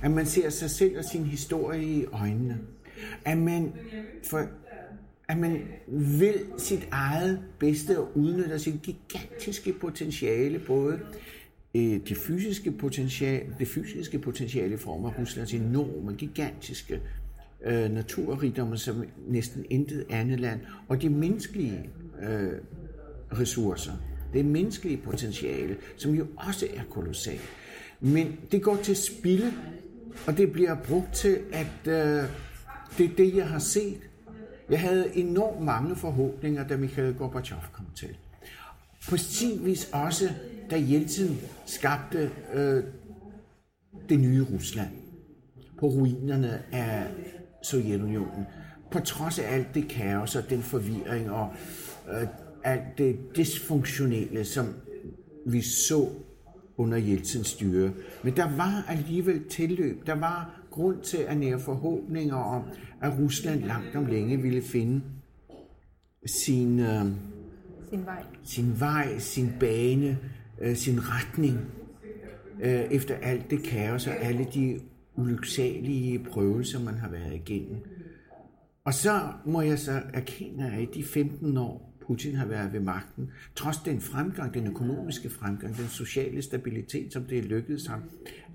At 0.02 0.10
man 0.10 0.26
ser 0.26 0.50
sig 0.50 0.70
selv 0.70 0.98
og 0.98 1.04
sin 1.04 1.24
historie 1.24 1.82
i 1.82 2.04
øjnene. 2.04 2.58
At 3.24 3.38
man, 3.38 3.72
for, 4.30 4.46
at 5.28 5.38
man 5.38 5.62
vil 5.88 6.34
sit 6.58 6.88
eget 6.90 7.40
bedste 7.58 7.98
og 8.00 8.16
udnytter 8.16 8.58
sit 8.58 8.82
gigantiske 8.82 9.72
potentiale, 9.72 10.58
både 10.58 11.00
øh, 11.74 12.00
det 12.08 12.16
fysiske 12.16 12.72
potentiale, 12.72 13.54
det 13.58 13.68
fysiske 13.68 14.18
potentiale 14.18 14.74
i 14.74 14.76
form 14.76 15.04
af 15.04 15.18
Ruslands 15.18 15.54
enorme, 15.54 16.14
gigantiske 16.14 17.00
øh, 17.64 17.90
naturrigdomme, 17.90 18.78
som 18.78 19.04
næsten 19.28 19.64
intet 19.70 20.06
andet 20.10 20.40
land, 20.40 20.60
og 20.88 21.02
de 21.02 21.08
menneskelige 21.08 21.90
øh, 22.22 22.52
ressourcer. 23.32 23.92
Det 24.32 24.44
menneskelige 24.44 24.96
potentiale, 24.96 25.76
som 25.96 26.14
jo 26.14 26.26
også 26.36 26.66
er 26.76 26.82
kolossalt. 26.90 27.48
Men 28.00 28.36
det 28.52 28.62
går 28.62 28.76
til 28.76 28.96
spilde, 28.96 29.52
og 30.26 30.36
det 30.36 30.52
bliver 30.52 30.76
brugt 30.84 31.14
til, 31.14 31.38
at 31.52 31.86
øh, 31.86 32.24
det 32.98 33.04
er 33.10 33.16
det, 33.16 33.36
jeg 33.36 33.48
har 33.48 33.58
set. 33.58 34.00
Jeg 34.70 34.80
havde 34.80 35.16
enormt 35.16 35.64
mange 35.64 35.96
forhåbninger, 35.96 36.68
da 36.68 36.76
Mikhail 36.76 37.14
Gorbachev 37.14 37.58
kom 37.72 37.86
til. 37.96 38.16
På 39.08 39.16
sin 39.16 39.64
vis 39.64 39.90
også, 39.92 40.28
da 40.70 40.76
Jeltsin 40.76 41.38
skabte 41.66 42.30
øh, 42.54 42.84
det 44.08 44.20
nye 44.20 44.46
Rusland 44.52 44.90
på 45.78 45.86
ruinerne 45.86 46.62
af 46.72 47.06
Sovjetunionen. 47.70 48.46
På 48.90 49.00
trods 49.00 49.38
af 49.38 49.54
alt 49.54 49.74
det 49.74 49.88
kaos 49.88 50.36
og 50.36 50.50
den 50.50 50.62
forvirring 50.62 51.30
og 51.30 51.54
øh, 52.12 52.26
alt 52.64 52.98
det 52.98 53.18
dysfunktionelle, 53.36 54.44
som 54.44 54.66
vi 55.46 55.62
så 55.62 56.08
under 56.76 56.98
Jeltsins 56.98 57.48
styre. 57.48 57.92
Men 58.22 58.36
der 58.36 58.56
var 58.56 58.84
alligevel 58.88 59.44
tilløb. 59.48 60.06
Der 60.06 60.14
var 60.14 60.60
grund 60.70 61.00
til 61.02 61.18
at 61.18 61.36
nære 61.36 61.60
forhåbninger 61.60 62.36
om, 62.36 62.62
at 63.02 63.12
Rusland 63.18 63.62
langt 63.62 63.96
om 63.96 64.06
længe 64.06 64.42
ville 64.42 64.62
finde 64.62 65.02
sin, 66.26 66.80
øh, 66.80 67.04
sin, 67.90 68.06
vej. 68.06 68.22
sin 68.44 68.80
vej, 68.80 69.18
sin 69.18 69.52
bane, 69.60 70.18
øh, 70.60 70.76
sin 70.76 71.00
retning, 71.02 71.58
øh, 72.62 72.80
efter 72.90 73.14
alt 73.14 73.50
det 73.50 73.62
kaos 73.62 74.06
og 74.06 74.14
alle 74.20 74.46
de 74.54 74.80
ulyksalige 75.16 76.18
prøvelser, 76.18 76.80
man 76.80 76.94
har 76.94 77.08
været 77.08 77.34
igennem. 77.34 77.76
Og 78.84 78.94
så 78.94 79.20
må 79.44 79.60
jeg 79.60 79.78
så 79.78 80.02
erkende, 80.14 80.70
at 80.70 80.82
i 80.82 80.86
de 80.94 81.04
15 81.04 81.56
år, 81.56 81.92
Putin 82.06 82.34
har 82.34 82.46
været 82.46 82.72
ved 82.72 82.80
magten, 82.80 83.30
trods 83.54 83.76
den 83.76 84.00
fremgang, 84.00 84.54
den 84.54 84.66
økonomiske 84.66 85.30
fremgang, 85.30 85.76
den 85.76 85.88
sociale 85.88 86.42
stabilitet, 86.42 87.12
som 87.12 87.24
det 87.24 87.38
er 87.38 87.42
lykkedes 87.42 87.86
ham 87.86 88.02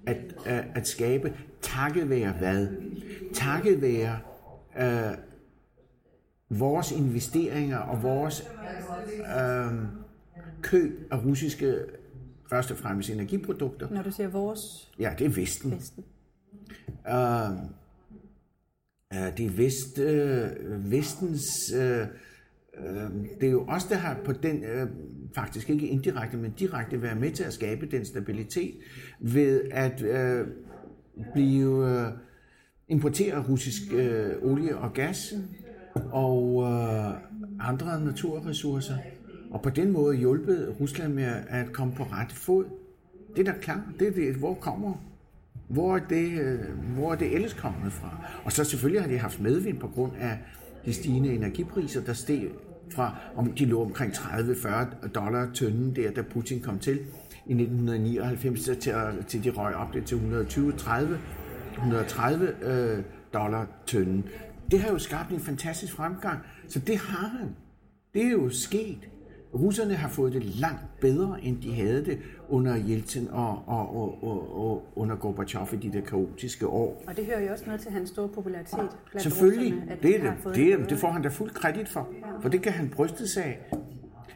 at, 0.06 0.36
at, 0.45 0.65
at 0.76 0.88
skabe, 0.88 1.34
takket 1.62 2.10
være 2.10 2.32
hvad? 2.32 2.67
Takket 3.34 3.82
være 3.82 4.19
øh, 4.80 5.17
vores 6.50 6.91
investeringer 6.91 7.78
og 7.78 8.04
vores 8.04 8.43
øh, 9.38 9.74
køb 10.62 11.08
af 11.12 11.26
russiske, 11.26 11.76
først 12.50 12.71
og 12.71 12.78
fremmest 12.78 13.10
energiprodukter. 13.10 13.89
Når 13.89 14.02
du 14.02 14.12
siger 14.12 14.30
vores? 14.30 14.91
Ja, 15.00 15.13
det 15.19 15.26
er 15.26 15.30
Vesten. 15.30 15.71
Vesten. 15.71 16.04
Um, 17.12 17.13
uh, 17.13 17.57
øh, 19.13 19.25
øh, 19.25 19.38
det 19.38 19.45
er 19.45 19.49
vest, 19.49 19.97
uh, 19.97 20.91
vestens... 20.91 21.73
Øh, 21.75 22.07
det 23.41 23.47
er 23.47 23.51
jo 23.51 23.65
os, 23.67 23.84
der 23.84 23.95
har 23.95 24.17
på 24.25 24.31
den, 24.31 24.63
øh, 24.63 24.88
faktisk 25.36 25.69
ikke 25.69 25.88
indirekte, 25.88 26.38
men 26.38 26.51
direkte 26.51 27.01
været 27.01 27.17
med 27.17 27.31
til 27.31 27.43
at 27.43 27.53
skabe 27.53 27.86
den 27.86 28.05
stabilitet 28.05 28.73
ved 29.19 29.62
at 29.71 30.01
øh, 30.01 30.47
blive 31.34 31.89
øh, 31.89 32.07
importere 32.88 33.43
russisk 33.49 33.93
øh, 33.93 34.31
olie 34.41 34.77
og 34.77 34.93
gas 34.93 35.34
og 36.12 36.63
øh, 36.63 37.13
andre 37.60 38.05
naturressourcer, 38.05 38.97
og 39.51 39.62
på 39.62 39.69
den 39.69 39.91
måde 39.91 40.15
hjulpet 40.15 40.75
Rusland 40.79 41.13
med 41.13 41.34
at 41.47 41.73
komme 41.73 41.93
på 41.95 42.03
ret 42.03 42.31
fod. 42.31 42.65
Det 43.36 43.47
er 43.47 43.53
da 43.53 43.60
klart, 43.60 43.84
det 43.99 44.07
er 44.07 44.12
det, 44.12 44.36
hvor 44.36 44.53
kommer 44.53 45.11
hvor 45.73 45.95
er, 45.95 45.99
det, 46.10 46.41
øh, 46.41 46.60
hvor 46.95 47.12
er 47.12 47.15
det 47.15 47.36
ellers 47.36 47.53
kommet 47.53 47.93
fra? 47.93 48.17
Og 48.43 48.51
så 48.51 48.63
selvfølgelig 48.63 49.01
har 49.01 49.10
de 49.10 49.17
haft 49.17 49.41
medvind 49.41 49.79
på 49.79 49.88
grund 49.88 50.12
af 50.19 50.38
de 50.86 50.93
stigende 50.93 51.34
energipriser, 51.34 52.01
der 52.01 52.13
steg 52.13 52.47
fra, 52.89 53.15
om 53.36 53.53
de 53.53 53.65
lå 53.65 53.81
omkring 53.81 54.13
30-40 54.13 55.07
dollar 55.07 55.49
tønden 55.53 55.95
der, 55.95 56.12
da 56.12 56.21
Putin 56.21 56.62
kom 56.62 56.79
til 56.79 56.99
i 57.45 57.53
1999, 57.53 58.63
til, 58.63 58.93
til 59.27 59.43
de 59.43 59.49
røg 59.49 59.75
op 59.75 59.93
det 59.93 60.05
til 60.05 60.15
120-30 60.15 61.03
130 61.77 62.53
øh, 62.62 63.03
dollar 63.34 63.67
tønden. 63.86 64.25
Det 64.71 64.79
har 64.79 64.89
jo 64.89 64.99
skabt 64.99 65.31
en 65.31 65.39
fantastisk 65.39 65.93
fremgang, 65.93 66.39
så 66.67 66.79
det 66.79 66.97
har 66.97 67.27
han. 67.27 67.55
Det 68.13 68.25
er 68.25 68.31
jo 68.31 68.49
sket. 68.49 69.10
Russerne 69.54 69.94
har 69.96 70.10
fået 70.10 70.34
det 70.34 70.46
langt 70.46 70.82
bedre, 71.02 71.44
end 71.44 71.62
de 71.62 71.74
havde 71.74 72.06
det 72.06 72.20
under 72.50 72.76
Jeltsin 72.76 73.28
og, 73.32 73.64
og, 73.68 73.96
og, 73.96 74.24
og, 74.24 74.62
og 74.66 74.84
under 74.96 75.16
Gorbachev 75.16 75.68
i 75.74 75.76
de 75.76 75.94
der 75.94 76.02
kaotiske 76.02 76.68
år. 76.68 77.04
Og 77.08 77.16
det 77.18 77.26
hører 77.26 77.42
jo 77.42 77.52
også 77.52 77.64
noget 77.66 77.82
til 77.82 77.92
hans 77.92 78.10
store 78.10 78.28
popularitet 78.30 78.80
blandt 79.12 79.22
Selvfølgelig, 79.22 79.74
russerne, 79.74 79.92
at 79.92 80.04
det, 80.04 80.22
de 80.22 80.28
er 80.28 80.34
det, 80.54 80.80
det, 80.80 80.90
det 80.90 80.98
får 81.00 81.12
han 81.12 81.22
da 81.22 81.30
fuld 81.30 81.50
kredit 81.50 81.90
for, 81.90 82.10
for 82.42 82.50
det 82.50 82.62
kan 82.62 82.72
han 82.72 82.90
bryste 82.90 83.28
sig 83.28 83.44
af. 83.46 83.60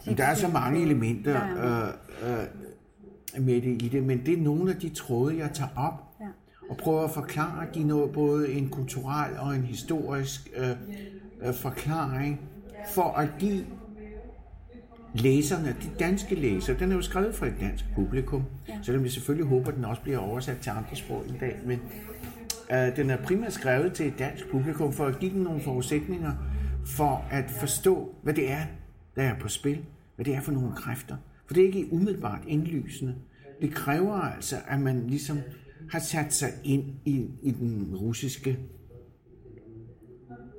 Men 0.06 0.18
der 0.18 0.24
er 0.24 0.34
så 0.36 0.48
mange 0.48 0.82
elementer 0.82 1.42
øh, 1.58 1.88
øh, 2.32 3.46
med 3.46 3.62
det 3.62 3.82
i 3.82 3.90
det, 3.92 4.04
men 4.04 4.26
det 4.26 4.34
er 4.40 4.42
nogle 4.42 4.72
af 4.72 4.78
de 4.78 4.90
tråde, 4.90 5.38
jeg 5.38 5.50
tager 5.54 5.70
op 5.76 5.94
Ja. 6.22 6.26
og 6.70 6.78
prøver 6.78 7.02
at 7.04 7.12
forklare, 7.12 7.66
give 7.74 7.88
noget, 7.88 8.12
både 8.12 8.52
en 8.52 8.70
kulturel 8.70 9.32
og 9.40 9.56
en 9.56 9.62
historisk 9.64 10.50
øh, 10.58 10.70
øh, 11.48 11.54
forklaring, 11.54 12.42
for 12.94 13.04
at 13.04 13.30
give 13.40 13.66
læserne, 15.16 15.76
de 15.82 15.90
danske 16.00 16.36
læsere, 16.36 16.80
den 16.80 16.92
er 16.92 16.96
jo 16.96 17.02
skrevet 17.02 17.36
for 17.36 17.46
et 17.46 17.54
dansk 17.60 17.86
publikum, 17.96 18.44
ja. 18.68 18.80
selvom 18.82 19.04
jeg 19.04 19.12
selvfølgelig 19.12 19.48
håber, 19.48 19.68
at 19.68 19.76
den 19.76 19.86
også 19.86 20.02
bliver 20.02 20.18
oversat 20.18 20.58
til 20.58 20.70
andre 20.70 20.96
sprog 20.96 21.24
en 21.30 21.38
dag, 21.40 21.60
men 21.66 21.80
øh, 22.72 22.96
den 22.96 23.10
er 23.10 23.18
primært 23.18 23.54
skrevet 23.54 23.94
til 23.94 24.08
et 24.08 24.20
dansk 24.20 24.50
publikum 24.52 24.94
for 24.94 25.06
at 25.06 25.20
give 25.20 25.32
dem 25.32 25.42
nogle 25.42 25.62
forudsætninger 25.62 26.32
for 26.86 27.26
at 27.32 27.52
forstå, 27.60 28.16
hvad 28.24 28.34
det 28.34 28.52
er, 28.52 28.62
der 29.16 29.24
er 29.24 29.40
på 29.40 29.48
spil, 29.48 29.80
hvad 30.16 30.26
det 30.26 30.36
er 30.36 30.42
for 30.42 30.52
nogle 30.52 30.72
kræfter. 30.76 31.16
For 31.48 31.54
det 31.54 31.64
er 31.64 31.68
ikke 31.68 31.94
umiddelbart 31.94 32.42
indlysende. 32.48 33.16
Det 33.62 33.74
kræver 33.74 34.14
altså, 34.14 34.56
at 34.68 34.80
man 34.80 35.08
ligesom 35.08 35.40
har 35.92 36.00
sat 36.00 36.34
sig 36.34 36.50
ind 36.64 36.84
i, 37.06 37.26
i 37.44 37.52
den 37.52 37.96
russiske 37.96 38.60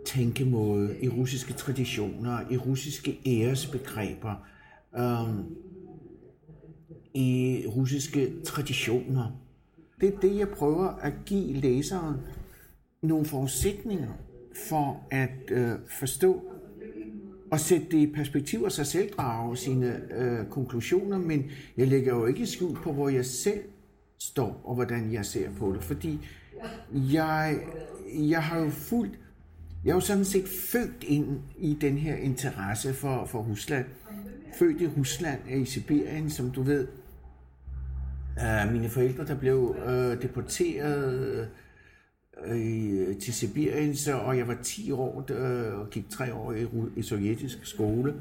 tænkemåde, 0.06 0.96
i 1.02 1.08
russiske 1.08 1.52
traditioner, 1.52 2.38
i 2.50 2.56
russiske 2.56 3.20
æresbegreber, 3.26 4.46
øhm, 4.98 5.56
i 7.14 7.64
russiske 7.68 8.42
traditioner. 8.44 9.40
Det 10.00 10.14
er 10.14 10.18
det, 10.18 10.38
jeg 10.38 10.48
prøver 10.48 10.88
at 10.88 11.12
give 11.26 11.52
læseren 11.52 12.16
nogle 13.02 13.24
forudsætninger 13.24 14.12
for 14.68 15.06
at 15.10 15.50
øh, 15.50 15.72
forstå 15.98 16.42
og 17.50 17.60
sætte 17.60 17.86
det 17.90 17.98
i 17.98 18.12
perspektiv 18.12 18.62
og 18.62 18.72
sig 18.72 18.86
selv 18.86 19.12
drage 19.12 19.56
sine 19.56 20.00
øh, 20.18 20.46
konklusioner, 20.46 21.18
men 21.18 21.44
jeg 21.76 21.88
lægger 21.88 22.14
jo 22.14 22.26
ikke 22.26 22.46
skjul 22.46 22.74
på, 22.74 22.92
hvor 22.92 23.08
jeg 23.08 23.26
selv 23.26 23.60
står 24.18 24.60
og 24.64 24.74
hvordan 24.74 25.12
jeg 25.12 25.24
ser 25.24 25.50
på 25.58 25.72
det, 25.72 25.82
fordi 25.82 26.18
jeg, 26.92 27.58
jeg 28.14 28.42
har 28.42 28.58
jo 28.58 28.70
fuldt 28.70 29.18
jeg 29.86 29.92
er 29.92 29.94
jo 29.94 30.00
sådan 30.00 30.24
set 30.24 30.48
født 30.48 31.04
ind 31.04 31.40
i 31.58 31.78
den 31.80 31.98
her 31.98 32.16
interesse 32.16 32.94
for, 32.94 33.24
for 33.26 33.42
Rusland. 33.42 33.84
Født 34.58 34.80
i 34.80 34.86
Rusland, 34.86 35.40
i 35.50 35.64
Sibirien, 35.64 36.30
som 36.30 36.50
du 36.50 36.62
ved. 36.62 36.86
Uh, 38.36 38.72
mine 38.72 38.88
forældre, 38.88 39.26
der 39.26 39.34
blev 39.34 39.76
uh, 39.86 40.22
deporteret 40.22 41.48
uh, 42.50 42.56
i, 42.56 43.14
til 43.14 43.34
Sibirien, 43.34 43.96
så, 43.96 44.12
og 44.16 44.38
jeg 44.38 44.48
var 44.48 44.56
10 44.62 44.92
år 44.92 45.24
uh, 45.30 45.80
og 45.80 45.90
gik 45.90 46.10
3 46.10 46.34
år 46.34 46.52
i, 46.52 46.66
i 46.96 47.02
sovjetisk 47.02 47.66
skole. 47.66 48.14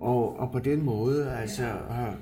Og, 0.00 0.38
og 0.38 0.52
på 0.52 0.58
den 0.58 0.82
måde 0.82 1.30
altså 1.30 1.62
har 1.64 2.16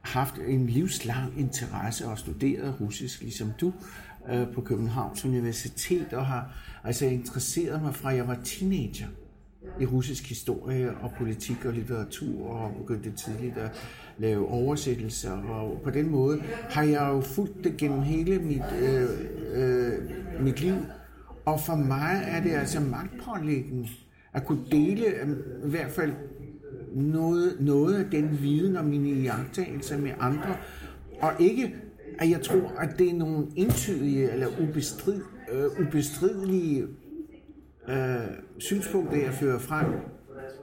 haft 0.00 0.34
en 0.46 0.66
livslang 0.66 1.40
interesse 1.40 2.06
og 2.06 2.18
studeret 2.18 2.80
russisk, 2.80 3.20
ligesom 3.20 3.52
du, 3.60 3.66
uh, 3.66 3.74
Øh, 4.32 4.52
på 4.54 4.60
Københavns 4.60 5.24
Universitet, 5.24 6.12
og 6.12 6.26
har 6.26 6.56
altså 6.84 7.06
interesseret 7.06 7.82
mig 7.82 7.94
fra 7.94 8.14
jeg 8.14 8.28
var 8.28 8.38
teenager 8.44 9.06
i 9.80 9.86
russisk 9.86 10.28
historie 10.28 10.90
og 10.96 11.12
politik 11.18 11.64
og 11.64 11.72
litteratur 11.72 12.48
og 12.48 12.74
begyndte 12.74 13.10
tidligt 13.10 13.58
at 13.58 13.70
lave 14.18 14.48
oversættelser. 14.48 15.32
Og 15.32 15.80
på 15.84 15.90
den 15.90 16.10
måde 16.10 16.42
har 16.70 16.82
jeg 16.82 17.08
jo 17.12 17.20
fulgt 17.20 17.64
det 17.64 17.76
gennem 17.76 18.02
hele 18.02 18.38
mit, 18.38 18.72
øh, 18.82 19.08
øh, 19.54 19.92
mit 20.40 20.60
liv. 20.60 20.76
Og 21.44 21.60
for 21.60 21.74
mig 21.74 22.22
er 22.26 22.42
det 22.42 22.50
altså 22.50 22.80
magtpålæggende 22.80 23.88
at 24.32 24.46
kunne 24.46 24.64
dele 24.70 25.06
øh, 25.06 25.28
i 25.66 25.70
hvert 25.70 25.90
fald 25.90 26.12
noget, 26.94 27.56
noget 27.60 27.94
af 27.94 28.10
den 28.10 28.38
viden 28.42 28.76
og 28.76 28.84
mine 28.84 29.08
iagtagelser 29.08 29.98
med 29.98 30.12
andre. 30.20 30.56
Og 31.20 31.32
ikke 31.38 31.74
at 32.18 32.30
jeg 32.30 32.42
tror, 32.42 32.72
at 32.78 32.98
det 32.98 33.10
er 33.10 33.14
nogle 33.14 33.46
entydige 33.56 34.30
eller 34.30 34.48
ubestrid, 34.60 35.20
øh, 35.52 35.86
ubestridelige 35.86 36.86
øh, 37.88 37.96
synspunkter, 38.58 39.16
jeg 39.16 39.34
fører 39.34 39.58
frem. 39.58 39.86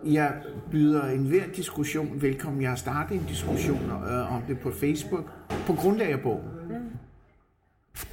Jeg 0.06 0.34
byder 0.72 1.06
enhver 1.06 1.44
diskussion 1.56 2.22
velkommen. 2.22 2.62
Jeg 2.62 2.70
har 2.70 2.76
startet 2.76 3.16
en 3.16 3.26
diskussion 3.28 3.80
øh, 4.10 4.36
om 4.36 4.42
det 4.48 4.60
på 4.60 4.72
Facebook 4.72 5.32
på 5.68 5.74
grundlag 5.74 6.12
af 6.12 6.22
bogen. 6.22 6.44
Mm. 6.70 6.76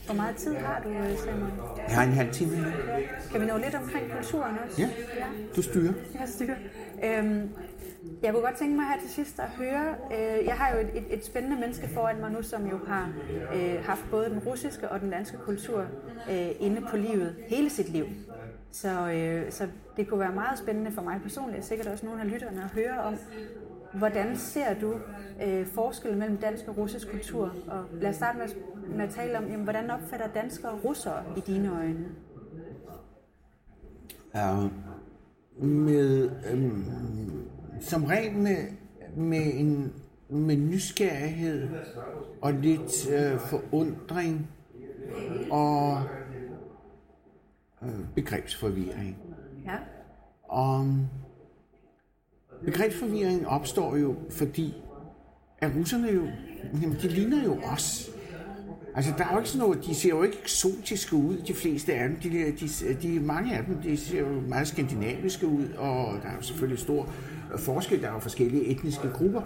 Hvor 0.07 0.15
meget 0.15 0.37
tid 0.37 0.55
har 0.55 0.81
du, 0.85 0.89
Samuel? 1.25 1.53
Jeg 1.89 1.97
har 1.97 2.03
en 2.03 2.13
halv 2.13 2.33
time. 2.33 2.57
Kan 3.33 3.41
vi 3.41 3.47
nå 3.47 3.57
lidt 3.57 3.75
omkring 3.75 4.11
kulturen 4.17 4.57
også? 4.67 4.83
Ja, 4.83 4.89
du 5.57 5.63
styrer. 5.63 5.93
Jeg 6.15 6.29
styrer. 6.29 6.57
Øhm, 7.05 7.49
jeg 8.23 8.33
kunne 8.33 8.43
godt 8.43 8.57
tænke 8.57 8.77
mig 8.77 8.85
her 8.85 9.01
til 9.01 9.11
sidst 9.11 9.41
at 9.41 9.49
høre, 9.49 9.95
øh, 10.13 10.45
jeg 10.45 10.55
har 10.55 10.75
jo 10.75 10.81
et, 10.81 10.91
et, 10.95 11.05
et 11.19 11.25
spændende 11.25 11.61
menneske 11.61 11.89
foran 11.89 12.21
mig 12.21 12.31
nu, 12.31 12.43
som 12.43 12.67
jo 12.67 12.79
har 12.87 13.13
øh, 13.55 13.85
haft 13.85 14.05
både 14.11 14.31
den 14.31 14.39
russiske 14.39 14.89
og 14.89 15.01
den 15.01 15.11
danske 15.11 15.37
kultur 15.37 15.81
øh, 16.31 16.49
inde 16.61 16.81
på 16.91 16.97
livet 16.97 17.37
hele 17.49 17.71
sit 17.71 17.89
liv. 17.89 18.05
Så, 18.71 19.11
øh, 19.11 19.53
så 19.53 19.69
det 19.97 20.09
kunne 20.09 20.21
være 20.21 20.33
meget 20.35 20.59
spændende 20.59 20.93
for 20.93 21.03
mig 21.03 21.21
personligt, 21.23 21.59
og 21.59 21.65
sikkert 21.65 21.87
også 21.87 22.07
nogle 22.07 22.21
af 22.21 22.31
lytterne 22.31 22.63
at 22.65 22.71
høre 22.71 23.03
om, 23.03 23.15
hvordan 23.93 24.37
ser 24.37 24.81
du 24.81 24.95
øh, 25.47 25.67
forskellen 25.67 26.19
mellem 26.19 26.37
dansk 26.37 26.69
og 26.69 26.77
russisk 26.77 27.11
kultur? 27.11 27.55
Og 27.69 27.85
lad 27.93 28.11
os 28.11 28.17
starte 28.17 28.39
med, 28.39 28.47
med 28.97 29.05
at 29.05 29.11
tale 29.11 29.39
om, 29.39 29.45
jamen, 29.45 29.65
hvordan 29.65 29.91
opfatter 29.91 30.27
danskere 30.27 30.73
og 30.73 30.85
russere 30.85 31.23
i 31.37 31.41
dine 31.41 31.73
øjne? 31.77 32.07
Ja, 34.35 34.69
med, 35.59 36.31
øhm, 36.53 37.51
som 37.81 38.05
regel 38.05 38.33
med, 38.33 38.57
med 39.17 39.55
en 39.55 39.93
med 40.31 40.57
nysgerrighed 40.57 41.69
og 42.43 42.53
lidt 42.53 43.11
øh, 43.11 43.41
forundring 43.41 44.51
og 45.51 46.03
øh, 47.83 47.89
begrebsforvirring. 48.15 49.17
Ja. 49.65 49.77
Og 50.43 50.87
begrebsforvirringen 52.65 53.47
opstår 53.47 53.97
jo, 53.97 54.17
fordi 54.31 54.75
at 55.59 55.71
russerne 55.77 56.09
jo, 56.09 56.27
jamen, 56.83 56.97
de 57.03 57.09
ligner 57.09 57.45
jo 57.45 57.59
os. 57.65 58.11
Altså, 58.95 59.13
der 59.19 59.25
er 59.25 59.33
jo 59.33 59.39
ikke 59.39 59.51
sådan 59.51 59.67
noget, 59.67 59.87
de 59.87 59.95
ser 59.95 60.09
jo 60.09 60.23
ikke 60.23 60.39
eksotiske 60.43 61.17
ud, 61.17 61.37
de 61.37 61.55
fleste 61.55 61.95
af 61.95 62.09
dem. 62.09 62.17
De, 62.17 62.31
de, 62.31 62.95
de, 63.03 63.21
mange 63.21 63.57
af 63.57 63.65
dem, 63.65 63.77
de 63.77 63.97
ser 63.97 64.21
jo 64.21 64.41
meget 64.41 64.69
skandinaviske 64.69 65.47
ud, 65.47 65.65
og 65.77 66.19
der 66.23 66.29
er 66.29 66.37
jo 66.37 66.43
selvfølgelig 66.43 66.79
stor 66.79 67.13
forskel, 67.59 68.03
der 68.03 68.09
er 68.09 68.13
jo 68.13 68.19
forskellige 68.19 68.65
etniske 68.65 69.09
grupper. 69.09 69.43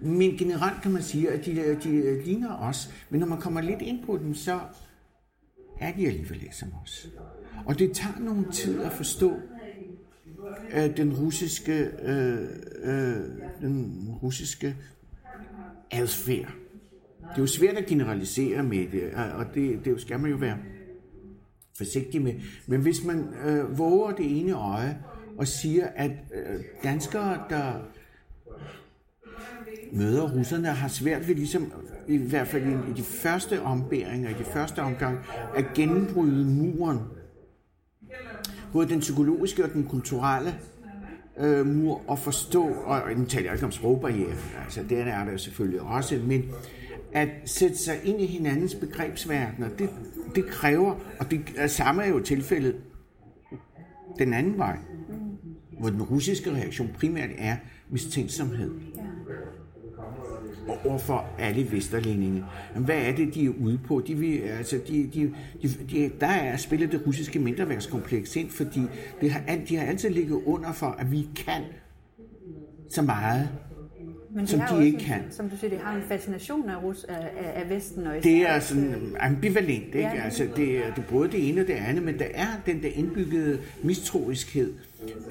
Men 0.00 0.36
generelt 0.36 0.82
kan 0.82 0.92
man 0.92 1.02
sige, 1.02 1.30
at 1.30 1.46
de, 1.46 1.78
de 1.82 2.22
ligner 2.24 2.56
os. 2.56 2.90
Men 3.10 3.20
når 3.20 3.26
man 3.26 3.40
kommer 3.40 3.60
lidt 3.60 3.82
ind 3.82 4.04
på 4.06 4.18
dem, 4.18 4.34
så 4.34 4.60
er 5.80 5.92
de 5.92 6.06
alligevel 6.06 6.38
lidt 6.38 6.54
som 6.54 6.68
os. 6.82 7.08
Og 7.66 7.78
det 7.78 7.92
tager 7.92 8.18
nogen 8.20 8.52
tid 8.52 8.82
at 8.82 8.92
forstå 8.92 9.36
øh, 10.72 10.96
den 10.96 11.12
russiske, 11.12 11.90
øh, 12.02 12.48
øh, 12.82 13.16
den 13.60 14.08
russiske 14.22 14.76
adfærd. 15.90 16.59
Det 17.30 17.36
er 17.36 17.42
jo 17.42 17.46
svært 17.46 17.76
at 17.76 17.86
generalisere 17.86 18.62
med 18.62 18.86
det, 18.92 19.14
og 19.34 19.54
det, 19.54 19.84
det 19.84 20.00
skal 20.00 20.20
man 20.20 20.30
jo 20.30 20.36
være 20.36 20.56
forsigtig 21.76 22.22
med. 22.22 22.34
Men 22.66 22.80
hvis 22.80 23.04
man 23.04 23.28
øh, 23.46 23.78
våger 23.78 24.10
det 24.10 24.40
ene 24.40 24.52
øje 24.52 24.98
og 25.38 25.46
siger, 25.46 25.86
at 25.96 26.10
øh, 26.10 26.60
danskere, 26.82 27.38
der 27.50 27.72
møder 29.92 30.38
russerne, 30.38 30.68
har 30.68 30.88
svært 30.88 31.28
ved 31.28 31.34
ligesom, 31.34 31.72
i 32.08 32.16
hvert 32.16 32.48
fald 32.48 32.66
i, 32.66 32.90
i 32.90 32.94
de 32.96 33.02
første 33.02 33.62
ombæringer, 33.62 34.30
i 34.30 34.34
de 34.38 34.44
første 34.44 34.82
omgang, 34.82 35.18
at 35.56 35.64
gennembryde 35.74 36.44
muren. 36.44 36.98
Både 38.72 38.88
den 38.88 39.00
psykologiske 39.00 39.64
og 39.64 39.72
den 39.72 39.84
kulturelle 39.84 40.54
øh, 41.38 41.66
mur 41.66 42.02
at 42.10 42.18
forstå, 42.18 42.62
og 42.64 43.02
nu 43.16 43.24
taler 43.24 43.52
ikke 43.52 43.64
om 43.64 43.72
sprogbarriere, 43.72 44.34
altså 44.64 44.82
det 44.88 44.98
er 44.98 45.24
der 45.24 45.36
selvfølgelig 45.36 45.80
også, 45.80 46.20
men 46.26 46.50
at 47.12 47.28
sætte 47.44 47.76
sig 47.76 47.94
ind 48.04 48.20
i 48.20 48.26
hinandens 48.26 48.74
begrebsverdener, 48.74 49.68
det, 49.68 49.90
det 50.34 50.46
kræver, 50.46 50.94
og 51.18 51.30
det 51.30 51.40
er 51.56 51.66
samme 51.66 52.02
er 52.02 52.08
jo 52.08 52.20
tilfældet 52.20 52.76
den 54.18 54.34
anden 54.34 54.58
vej, 54.58 54.76
hvor 55.78 55.90
den 55.90 56.02
russiske 56.02 56.52
reaktion 56.52 56.90
primært 56.98 57.30
er 57.38 57.56
mistænksomhed. 57.90 58.70
Og 60.68 60.78
overfor 60.86 61.26
alle 61.38 61.72
vesterlændinge. 61.72 62.44
Hvad 62.76 62.98
er 62.98 63.16
det, 63.16 63.34
de 63.34 63.46
er 63.46 63.50
ude 63.60 63.78
på? 63.86 64.02
De 64.06 64.14
vil, 64.14 64.38
altså, 64.38 64.80
de, 64.88 65.10
de, 65.14 65.34
de, 65.62 65.68
de, 65.90 66.10
der 66.20 66.26
er 66.26 66.56
spillet 66.56 66.92
det 66.92 67.06
russiske 67.06 67.38
mindreværdskompleks 67.38 68.36
ind, 68.36 68.50
fordi 68.50 68.80
det 69.20 69.32
har, 69.32 69.56
de 69.68 69.76
har 69.76 69.86
altid 69.86 70.10
ligget 70.10 70.42
under 70.46 70.72
for, 70.72 70.86
at 70.86 71.10
vi 71.10 71.28
kan 71.36 71.62
så 72.90 73.02
meget, 73.02 73.48
men 74.34 74.46
som 74.46 74.60
de 74.60 74.84
ikke 74.86 74.96
også, 74.96 75.06
kan. 75.08 75.22
Som 75.30 75.48
du 75.50 75.56
siger, 75.56 75.70
det 75.70 75.78
har 75.78 75.96
en 75.96 76.02
fascination 76.02 76.68
af, 76.70 76.82
Rus, 76.82 77.04
af, 77.04 77.30
af- 77.54 77.70
Vesten. 77.70 78.06
Og 78.06 78.14
Det 78.22 78.48
er 78.48 78.58
sådan 78.60 79.16
ambivalent, 79.20 79.84
ikke? 79.86 79.98
Ja. 80.00 80.22
Altså, 80.22 80.48
det 80.56 80.78
er, 80.78 80.94
det 80.94 81.04
både 81.06 81.30
det 81.30 81.48
ene 81.48 81.60
og 81.60 81.66
det 81.66 81.72
andet, 81.74 82.04
men 82.04 82.18
der 82.18 82.26
er 82.34 82.46
den 82.66 82.82
der 82.82 82.88
indbyggede 82.88 83.58
mistroiskhed. 83.82 84.72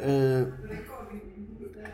Øh, 0.05 0.43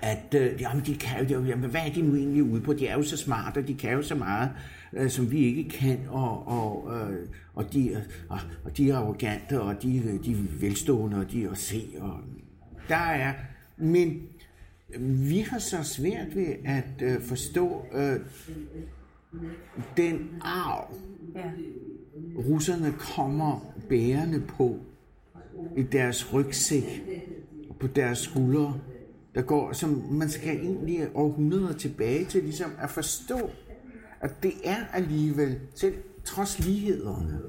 at 0.02 0.36
øh, 0.36 0.62
jamen, 0.62 0.84
de 0.86 0.96
kan 0.96 1.28
jo, 1.28 1.44
jamen, 1.44 1.70
hvad 1.70 1.82
er 1.88 1.94
de 1.94 2.02
nu 2.02 2.16
egentlig 2.16 2.44
ude 2.44 2.62
på? 2.62 2.74
De 2.74 2.88
er 2.88 2.94
jo 2.94 3.04
så 3.04 3.18
smarte, 3.18 3.58
og 3.58 3.68
de 3.68 3.74
kan 3.74 3.92
jo 3.94 4.02
så 4.02 4.16
meget, 4.16 4.50
øh, 4.94 5.10
som 5.10 5.32
vi 5.32 5.38
ikke 5.40 5.70
kan, 5.70 5.98
og, 6.10 6.48
og, 6.48 6.92
øh, 6.96 7.18
og, 7.54 7.74
de, 7.74 7.90
øh, 7.90 7.98
og, 8.30 8.40
og 8.66 8.78
de 8.78 8.90
er 8.90 8.96
arrogante, 8.96 9.62
og 9.62 9.84
de, 9.84 10.20
de 10.26 10.32
er 10.32 10.36
velstående, 10.60 11.18
og 11.18 11.32
de 11.32 11.44
er 11.44 11.52
at 11.52 11.58
se, 11.58 11.82
og 12.00 12.14
der 12.90 12.96
er, 12.96 13.34
men 13.78 14.22
vi 15.00 15.40
har 15.40 15.60
så 15.60 15.84
svært 15.84 16.36
ved 16.36 16.56
at 16.66 17.02
øh, 17.02 17.22
forstå 17.22 17.86
øh, 17.94 18.20
den 19.98 20.30
arv, 20.42 20.94
Ja. 21.36 21.52
russerne 22.38 22.94
kommer 23.00 23.74
bærende 23.90 24.44
på 24.48 24.80
i 25.78 25.84
deres 25.84 26.34
rygsæk 26.34 27.04
på 27.80 27.88
deres 27.88 28.18
skuldre, 28.18 28.80
der 29.36 29.42
går, 29.42 29.74
som 29.74 29.90
man 30.12 30.30
skal 30.30 30.58
egentlig 30.60 31.08
århundreder 31.14 31.74
tilbage 31.74 32.26
til 32.26 32.44
ligesom 32.44 32.72
at 32.82 32.90
forstå, 32.90 33.50
at 34.22 34.44
det 34.44 34.54
er 34.64 34.86
alligevel, 34.94 35.60
selv 35.76 35.96
trods 36.24 36.60
lighederne, 36.66 37.40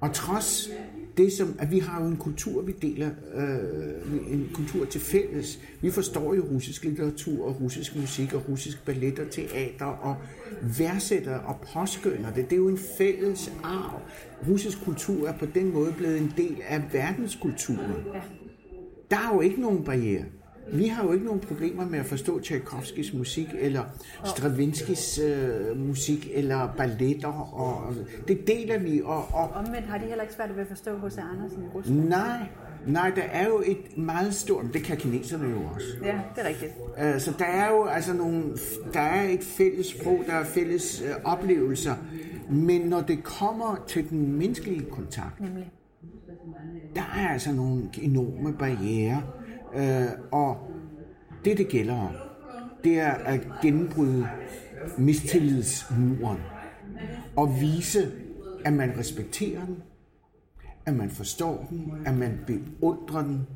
og 0.00 0.14
trods 0.14 0.70
det 1.18 1.32
som, 1.32 1.56
at 1.58 1.70
vi 1.70 1.78
har 1.78 2.02
jo 2.02 2.08
en 2.08 2.16
kultur, 2.16 2.62
vi 2.62 2.72
deler, 2.72 3.10
øh, 3.34 4.32
en 4.32 4.50
kultur 4.54 4.84
til 4.84 5.00
fælles. 5.00 5.58
Vi 5.80 5.90
forstår 5.90 6.34
jo 6.34 6.42
russisk 6.42 6.84
litteratur 6.84 7.46
og 7.46 7.60
russisk 7.60 7.96
musik 7.96 8.34
og 8.34 8.48
russisk 8.48 8.84
ballet 8.84 9.18
og 9.18 9.30
teater 9.30 9.86
og 9.86 10.16
værdsætter 10.78 11.38
og 11.38 11.56
påskynder 11.72 12.30
det. 12.32 12.44
Det 12.44 12.52
er 12.52 12.60
jo 12.60 12.68
en 12.68 12.78
fælles 12.98 13.52
arv. 13.62 14.00
Russisk 14.48 14.84
kultur 14.84 15.28
er 15.28 15.38
på 15.38 15.46
den 15.46 15.72
måde 15.72 15.92
blevet 15.92 16.18
en 16.18 16.32
del 16.36 16.56
af 16.68 16.82
verdenskulturen. 16.92 17.92
Der 19.10 19.16
er 19.16 19.34
jo 19.34 19.40
ikke 19.40 19.60
nogen 19.60 19.84
barriere. 19.84 20.24
Vi 20.72 20.86
har 20.86 21.04
jo 21.04 21.12
ikke 21.12 21.24
nogen 21.24 21.40
problemer 21.40 21.84
med 21.88 21.98
at 21.98 22.06
forstå 22.06 22.40
Tchaikovskis 22.40 23.12
musik, 23.14 23.48
eller 23.58 23.82
Stravinskys 24.24 25.18
øh, 25.18 25.76
musik, 25.86 26.28
eller 26.34 26.68
balletter. 26.76 27.28
Og, 27.52 27.86
og 27.86 27.94
det 28.28 28.46
deler 28.46 28.78
vi. 28.78 29.00
Og, 29.04 29.24
og 29.32 29.50
Omvendt 29.50 29.86
har 29.88 29.98
de 29.98 30.04
heller 30.04 30.22
ikke 30.22 30.34
svært 30.34 30.54
ved 30.54 30.62
at 30.62 30.68
forstå 30.68 30.90
H.C. 30.96 31.18
Andersen 31.18 31.62
i 31.62 31.66
Rusland. 31.74 32.08
nej, 32.08 32.38
nej, 32.86 33.10
der 33.16 33.22
er 33.22 33.46
jo 33.46 33.62
et 33.66 33.98
meget 33.98 34.34
stort... 34.34 34.64
Det 34.72 34.82
kan 34.82 34.96
kineserne 34.96 35.48
jo 35.48 35.58
også. 35.74 35.86
Ja, 36.04 36.20
det 36.36 36.44
er 36.44 36.48
rigtigt. 36.48 36.72
Øh, 37.14 37.20
Så 37.20 37.32
der 37.38 37.44
er 37.44 37.70
jo 37.70 37.84
altså 37.84 38.12
nogle, 38.14 38.42
der 38.92 39.00
er 39.00 39.28
et 39.28 39.44
fælles 39.44 39.86
sprog, 39.86 40.20
der 40.26 40.32
er 40.34 40.44
fælles 40.44 41.02
øh, 41.02 41.14
oplevelser, 41.24 41.94
men 42.50 42.80
når 42.80 43.00
det 43.00 43.24
kommer 43.24 43.84
til 43.86 44.10
den 44.10 44.32
menneskelige 44.32 44.84
kontakt, 44.90 45.40
Nemlig. 45.40 45.70
der 46.94 47.12
er 47.16 47.28
altså 47.28 47.52
nogle 47.52 47.82
enorme 48.02 48.52
barriere, 48.58 49.22
øh, 49.74 50.08
og 50.32 50.70
det 51.44 51.58
det 51.58 51.68
gælder 51.68 51.94
om, 51.94 52.14
det 52.84 53.00
er 53.00 53.10
at 53.10 53.40
genbryde 53.62 54.28
mistillidsmuren 54.98 56.38
og 57.36 57.60
vise, 57.60 58.12
at 58.64 58.72
man 58.72 58.98
respekterer 58.98 59.66
den, 59.66 59.82
at 60.86 60.94
man 60.94 61.10
forstår 61.10 61.66
den, 61.70 61.92
at 62.06 62.14
man 62.14 62.38
beundrer 62.46 63.22
den, 63.22 63.46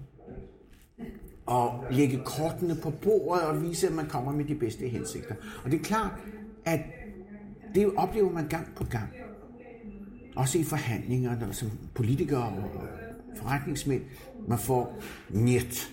og 1.46 1.85
lægge 1.90 2.20
kortene 2.25 2.77
på 2.83 2.90
bordet 2.90 3.44
og 3.44 3.62
vise, 3.62 3.87
at 3.87 3.92
man 3.92 4.07
kommer 4.07 4.33
med 4.33 4.44
de 4.44 4.55
bedste 4.55 4.88
hensigter. 4.88 5.35
Og 5.64 5.70
det 5.70 5.81
er 5.81 5.85
klart, 5.85 6.11
at 6.64 6.81
det 7.75 7.90
oplever 7.96 8.33
man 8.33 8.48
gang 8.48 8.75
på 8.77 8.85
gang. 8.85 9.09
Også 10.37 10.59
i 10.59 10.64
forhandlinger, 10.64 11.40
når 11.40 11.53
som 11.53 11.70
politikere 11.94 12.42
og 12.42 12.70
forretningsmænd, 13.37 14.03
man 14.48 14.59
får 14.59 14.98
net. 15.31 15.92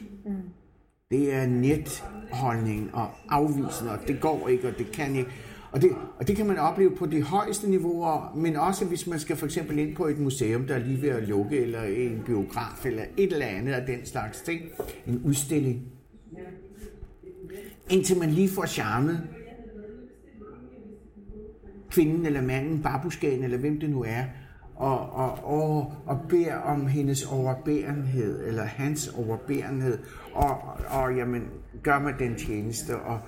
Det 1.12 1.34
er 1.34 1.48
netholdning 1.48 2.90
og 2.96 3.08
afvisning, 3.30 3.92
og 3.92 3.98
det 4.08 4.22
går 4.22 4.48
ikke, 4.48 4.68
og 4.68 4.78
det 4.78 4.92
kan 4.92 5.16
ikke. 5.16 5.30
Og 5.72 5.82
det, 5.82 5.92
og 6.20 6.28
det 6.28 6.36
kan 6.36 6.48
man 6.48 6.58
opleve 6.58 6.96
på 6.96 7.06
de 7.06 7.22
højeste 7.22 7.70
niveauer, 7.70 8.34
men 8.36 8.56
også 8.56 8.86
hvis 8.86 9.08
man 9.08 9.20
skal 9.20 9.36
for 9.36 9.46
eksempel 9.46 9.80
ind 9.80 9.96
på 9.96 10.06
et 10.06 10.20
museum, 10.20 10.68
der 10.68 10.76
er 10.76 10.80
lige 10.80 11.02
ved 11.02 11.10
at 11.10 11.28
lukke, 11.28 11.60
eller 11.60 11.84
en 11.84 12.22
biograf, 12.26 12.86
eller 12.86 13.04
et 13.18 13.34
eller 13.34 13.46
andet 13.46 13.74
af 13.74 13.86
den 13.86 14.06
slags 14.06 14.42
ting. 14.42 14.62
En 15.08 15.22
udstilling. 15.26 15.82
Indtil 17.90 18.18
man 18.18 18.30
lige 18.30 18.50
får 18.50 18.66
charmet 18.66 19.28
kvinden 21.90 22.26
eller 22.26 22.42
manden, 22.42 22.82
babuskagen 22.82 23.44
eller 23.44 23.58
hvem 23.58 23.80
det 23.80 23.90
nu 23.90 24.04
er, 24.04 24.24
og, 24.76 25.10
og, 25.10 25.44
og, 25.44 25.94
og 26.06 26.20
beder 26.30 26.56
om 26.56 26.88
hendes 26.88 27.26
overbærenhed, 27.26 28.48
eller 28.48 28.64
hans 28.64 29.08
overbærenhed, 29.08 29.98
og, 30.34 30.58
og 30.90 31.16
jamen, 31.16 31.48
gør 31.84 32.00
mig 32.00 32.16
den 32.20 32.36
tjeneste, 32.36 32.96
og 33.00 33.20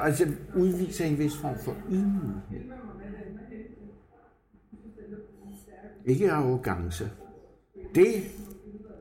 altså 0.00 0.26
udviser 0.56 1.04
en 1.04 1.18
vis 1.18 1.36
form 1.36 1.54
for 1.64 1.76
ydmyghed. 1.90 2.72
Ikke 6.04 6.32
arrogance. 6.32 7.10
Det, 7.94 8.06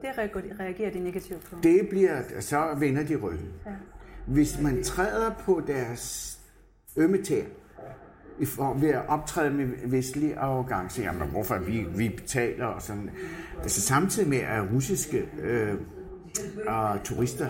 Det 0.01 0.09
reagerer- 0.59 0.91
de 0.93 0.99
negativt 0.99 1.45
på. 1.49 1.55
det 1.63 1.87
bliver, 1.89 2.21
så 2.39 2.75
vender 2.79 3.03
de 3.03 3.15
ryggen. 3.15 3.51
Ja. 3.65 3.71
Hvis 4.27 4.61
man 4.61 4.83
træder 4.83 5.31
på 5.45 5.61
deres 5.67 6.35
ømme 6.97 7.23
tær, 7.23 7.43
i 8.39 8.45
form 8.45 8.81
ved 8.81 8.89
at 8.89 9.01
optræde 9.07 9.51
med 9.53 9.67
vestlig 9.85 10.37
arrogance, 10.37 11.01
jamen 11.01 11.27
hvorfor 11.29 11.57
vi, 11.59 11.85
vi 11.97 12.09
betaler 12.09 12.65
og 12.65 12.81
sådan. 12.81 13.09
Altså 13.61 13.81
samtidig 13.81 14.29
med, 14.29 14.37
at 14.37 14.71
russiske 14.73 15.29
øh, 15.41 15.73
og 16.67 17.03
turister 17.03 17.49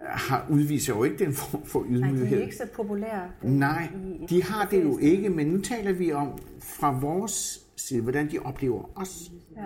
har, 0.00 0.46
udviser 0.50 0.94
jo 0.96 1.04
ikke 1.04 1.24
den 1.24 1.32
form 1.32 1.64
for 1.66 1.86
Nej, 1.88 1.98
de 1.98 2.04
er 2.04 2.12
ydmyghed. 2.14 2.40
ikke 2.42 2.56
så 2.56 2.66
populære. 2.74 3.22
Nej, 3.42 3.88
de 4.30 4.42
har 4.42 4.66
det 4.70 4.84
jo 4.84 4.98
ikke, 4.98 5.30
men 5.30 5.46
nu 5.46 5.60
taler 5.60 5.92
vi 5.92 6.12
om 6.12 6.28
fra 6.60 6.98
vores 7.00 7.60
side, 7.76 8.02
hvordan 8.02 8.30
de 8.30 8.38
oplever 8.38 8.90
os. 8.94 9.30
Ja. 9.56 9.62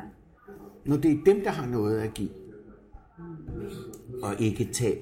Når 0.85 0.97
det 0.97 1.11
er 1.13 1.17
dem, 1.27 1.41
der 1.45 1.51
har 1.51 1.67
noget 1.67 2.01
at 2.01 2.15
give, 2.15 2.29
og 4.23 4.35
ikke 4.39 4.65
tage, 4.73 4.99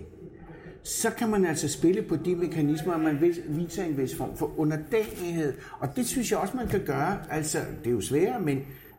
så 0.82 1.10
kan 1.10 1.28
man 1.28 1.44
altså 1.44 1.68
spille 1.68 2.02
på 2.02 2.16
de 2.16 2.36
mekanismer, 2.36 2.92
og 2.92 3.00
man 3.00 3.20
vis- 3.20 3.40
viser 3.48 3.84
en 3.84 3.96
vis 3.98 4.14
form 4.16 4.36
for 4.36 4.58
underdanighed. 4.60 5.52
Og 5.80 5.96
det 5.96 6.06
synes 6.06 6.30
jeg 6.30 6.38
også, 6.38 6.56
man 6.56 6.68
kan 6.68 6.80
gøre. 6.86 7.18
Altså, 7.30 7.58
det 7.84 7.86
er 7.90 7.94
jo 7.94 8.00
sværere, 8.00 8.40
men 8.40 8.58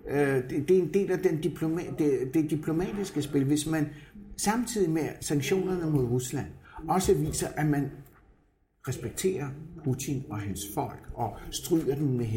øh, 0.09 0.17
det, 0.49 0.65
det 0.67 0.77
er 0.77 0.81
en 0.81 0.93
del 0.93 1.11
af 1.11 1.19
den 1.19 1.41
diploma, 1.41 1.81
det, 1.99 2.33
det 2.33 2.49
diplomatiske 2.49 3.21
spil. 3.21 3.43
Hvis 3.43 3.67
man 3.67 3.87
samtidig 4.43 4.89
med 4.89 5.09
sanktionerne 5.21 5.91
mod 5.91 6.03
Rusland 6.05 6.45
også 6.87 7.13
viser, 7.13 7.47
at 7.55 7.65
man 7.67 7.91
respekterer 8.87 9.47
Putin 9.83 10.23
og 10.29 10.39
hans 10.39 10.61
folk, 10.73 10.99
og 11.13 11.37
stryger 11.51 11.95
dem 11.95 12.03
med, 12.07 12.27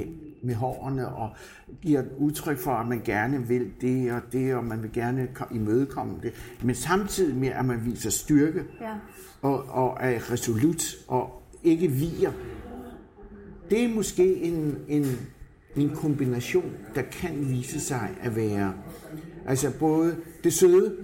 med 0.45 0.55
hårene, 0.55 1.09
og 1.09 1.31
giver 1.83 2.03
udtryk 2.19 2.59
for, 2.59 2.71
at 2.71 2.89
man 2.89 3.03
gerne 3.05 3.49
vil 3.49 3.71
det 3.81 4.13
og 4.13 4.21
det, 4.33 4.55
og 4.55 4.65
man 4.65 4.83
vil 4.83 4.93
gerne 4.93 5.29
ko- 5.35 5.55
imødekomme 5.55 6.15
det. 6.23 6.33
Men 6.65 6.75
samtidig 6.75 7.37
med, 7.37 7.49
at 7.49 7.65
man 7.65 7.85
viser 7.85 8.11
styrke, 8.11 8.65
Ja. 8.81 8.95
og, 9.43 9.65
og 9.65 9.97
er 10.01 10.31
resolut, 10.33 10.83
og 11.09 11.43
ikke 11.63 11.89
viger. 11.89 12.33
Det 13.71 13.85
er 13.85 13.89
måske 13.95 14.35
en, 14.37 14.77
en, 14.89 15.07
en 15.77 15.91
kombination, 15.95 16.73
der 16.95 17.03
kan 17.03 17.49
vise 17.51 17.81
sig 17.81 18.11
at 18.23 18.37
være 18.37 18.75
altså 19.47 19.71
både 19.79 20.17
det 20.45 20.53
søde 20.53 20.97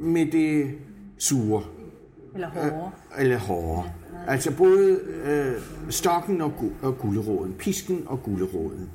med 0.00 0.26
det 0.32 0.74
sure 1.18 1.62
Eller 2.34 2.48
hårdere. 2.50 2.90
eller 3.18 3.38
hårdere. 3.38 3.90
Altså 4.26 4.56
både 4.56 5.00
øh, 5.24 5.52
stokken 5.90 6.40
og, 6.40 6.52
gu- 6.58 6.86
og 6.86 6.98
gulderåden, 6.98 7.52
pisken 7.58 8.02
og 8.06 8.22
gulderåden. 8.22 8.90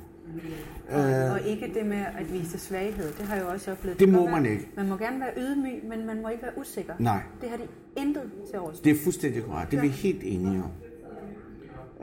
Og 1.32 1.40
ikke 1.46 1.70
det 1.74 1.86
med 1.86 1.96
at 2.18 2.32
vise 2.32 2.58
svaghed. 2.58 3.06
Det 3.18 3.26
har 3.26 3.34
jeg 3.36 3.44
jo 3.44 3.50
også 3.50 3.70
oplevet. 3.72 4.00
Det 4.00 4.08
kan 4.08 4.16
må 4.16 4.26
man 4.30 4.42
være- 4.44 4.52
ikke. 4.52 4.68
Man 4.76 4.88
må 4.88 4.96
gerne 4.96 5.20
være 5.20 5.30
ydmyg, 5.36 5.84
men 5.88 6.06
man 6.06 6.22
må 6.22 6.28
ikke 6.28 6.42
være 6.42 6.58
usikker. 6.58 6.92
Nej. 6.98 7.20
Det 7.40 7.48
har 7.50 7.56
de 7.56 7.62
intet 7.96 8.22
til 8.50 8.58
overs. 8.58 8.80
Det 8.80 8.90
er 8.92 8.96
fuldstændig 9.04 9.44
korrekt. 9.44 9.70
Det 9.70 9.76
er 9.76 9.80
vi 9.82 9.88
helt 9.88 10.20
enige 10.24 10.62
om. 10.62 10.70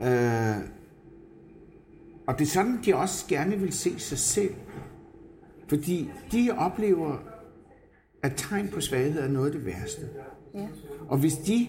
Øh, 0.06 0.56
og 2.26 2.38
det 2.38 2.44
er 2.44 2.48
sådan, 2.50 2.78
de 2.84 2.94
også 2.96 3.24
gerne 3.28 3.56
vil 3.58 3.72
se 3.72 3.98
sig 3.98 4.18
selv. 4.18 4.54
Fordi 5.68 6.10
de 6.32 6.50
oplever, 6.58 7.16
at 8.22 8.32
tegn 8.36 8.68
på 8.68 8.80
svaghed 8.80 9.22
er 9.22 9.28
noget 9.28 9.46
af 9.46 9.52
det 9.52 9.66
værste. 9.66 10.08
Ja. 10.54 10.68
Og 11.08 11.18
hvis 11.18 11.36
de 11.36 11.68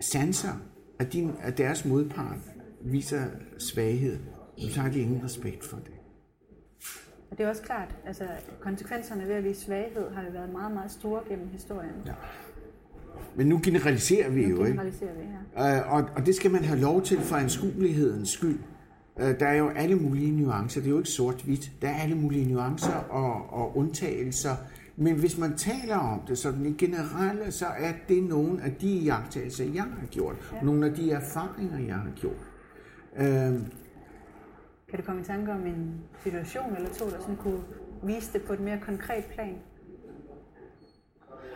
sanser, 0.00 0.52
at, 0.98 1.12
de, 1.12 1.32
at 1.42 1.58
deres 1.58 1.84
modpart 1.84 2.38
viser 2.84 3.24
svaghed, 3.58 4.18
så 4.70 4.80
har 4.80 4.90
de 4.90 5.00
ingen 5.00 5.24
respekt 5.24 5.64
for 5.64 5.76
det. 5.76 5.94
Og 7.30 7.38
det 7.38 7.44
er 7.44 7.48
også 7.48 7.62
klart, 7.62 7.96
altså 8.06 8.24
konsekvenserne 8.60 9.28
ved 9.28 9.34
at 9.34 9.44
vise 9.44 9.60
svaghed 9.60 10.10
har 10.14 10.22
jo 10.22 10.30
været 10.32 10.52
meget, 10.52 10.72
meget 10.72 10.90
store 10.90 11.20
gennem 11.28 11.48
historien. 11.48 11.94
Ja. 12.06 12.12
Men 13.36 13.46
nu 13.46 13.60
generaliserer 13.64 14.30
vi 14.30 14.42
jo, 14.42 14.48
ikke? 14.48 14.64
Generaliserer 14.64 15.14
vi 15.14 15.24
her. 15.56 15.78
Øh, 15.82 15.92
og, 15.92 16.08
og 16.16 16.26
det 16.26 16.34
skal 16.34 16.50
man 16.50 16.64
have 16.64 16.80
lov 16.80 17.02
til 17.02 17.20
for 17.20 17.36
anskuelighedens 17.36 18.28
skyld. 18.30 18.58
Øh, 19.20 19.40
der 19.40 19.46
er 19.46 19.54
jo 19.54 19.68
alle 19.68 19.96
mulige 19.96 20.30
nuancer. 20.30 20.80
Det 20.80 20.86
er 20.86 20.90
jo 20.90 20.98
ikke 20.98 21.10
sort-hvidt. 21.10 21.72
Der 21.82 21.88
er 21.88 21.94
alle 21.94 22.14
mulige 22.14 22.52
nuancer 22.52 22.94
og, 22.94 23.50
og 23.50 23.76
undtagelser. 23.76 24.56
Men 24.96 25.14
hvis 25.18 25.38
man 25.38 25.56
taler 25.56 25.96
om 25.96 26.20
det 26.28 26.38
sådan 26.38 26.66
i 26.66 26.72
generelle, 26.72 27.52
så 27.52 27.66
er 27.66 27.92
det 28.08 28.22
nogle 28.22 28.62
af 28.62 28.72
de 28.74 28.88
iagttagelser, 28.88 29.64
jeg 29.74 29.82
har 29.82 30.06
gjort. 30.10 30.52
Ja. 30.52 30.60
Nogle 30.64 30.86
af 30.86 30.94
de 30.94 31.10
erfaringer, 31.10 31.78
jeg 31.78 31.94
har 31.94 32.10
gjort. 32.16 32.50
Øh, 33.16 33.60
Kan 34.88 34.98
du 34.98 35.02
komme 35.06 35.20
i 35.20 35.24
tanke 35.24 35.52
om 35.52 35.66
en 35.66 35.94
situation 36.22 36.76
eller 36.76 36.88
to, 36.90 37.04
der 37.10 37.20
sådan 37.20 37.36
kunne 37.36 37.60
vise 38.02 38.32
det 38.32 38.42
på 38.42 38.52
et 38.52 38.60
mere 38.60 38.80
konkret 38.80 39.24
plan? 39.24 39.54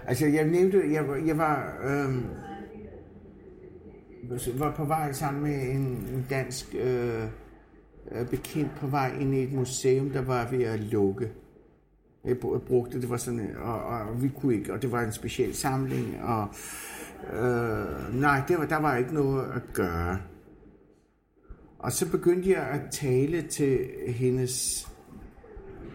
Altså, 0.07 0.27
jeg 0.27 0.47
nævnte, 0.47 0.93
jeg, 0.93 1.09
var- 1.09 1.17
jeg 1.17 1.39
var, 1.39 1.75
øh, 1.85 2.25
var 4.61 4.75
på 4.77 4.85
vej 4.85 5.13
sammen 5.13 5.43
med 5.43 5.63
en, 5.63 5.81
en 6.15 6.27
dansk 6.31 6.75
øh, 6.81 7.23
øh, 8.13 8.29
bekendt 8.31 8.71
på 8.77 8.87
vej 8.87 9.13
ind 9.21 9.35
i 9.35 9.43
et 9.43 9.53
museum, 9.53 10.11
der 10.11 10.23
var 10.23 10.49
ved 10.51 10.63
at 10.65 10.81
lukke. 10.81 11.31
Jeg 12.29 12.37
brugte 12.41 13.01
det, 13.01 13.11
var 13.11 13.17
sådan, 13.17 13.57
og, 13.59 13.83
og 13.83 14.23
vi 14.23 14.29
kunne 14.29 14.55
ikke, 14.55 14.73
og 14.73 14.83
det 14.83 14.93
var 14.93 15.03
en 15.03 15.13
speciel 15.13 15.55
samling, 15.55 16.23
og 16.23 16.49
øh, 17.33 18.21
nej, 18.21 18.43
det 18.49 18.59
var, 18.59 18.67
der 18.67 18.77
var 18.77 18.97
ikke 18.97 19.15
noget 19.15 19.45
at 19.55 19.63
gøre. 19.73 20.19
Og 21.79 21.93
så 21.93 22.11
begyndte 22.11 22.51
jeg 22.51 22.63
at 22.63 22.81
tale 22.91 23.43
til 23.43 23.79
hendes 24.07 24.89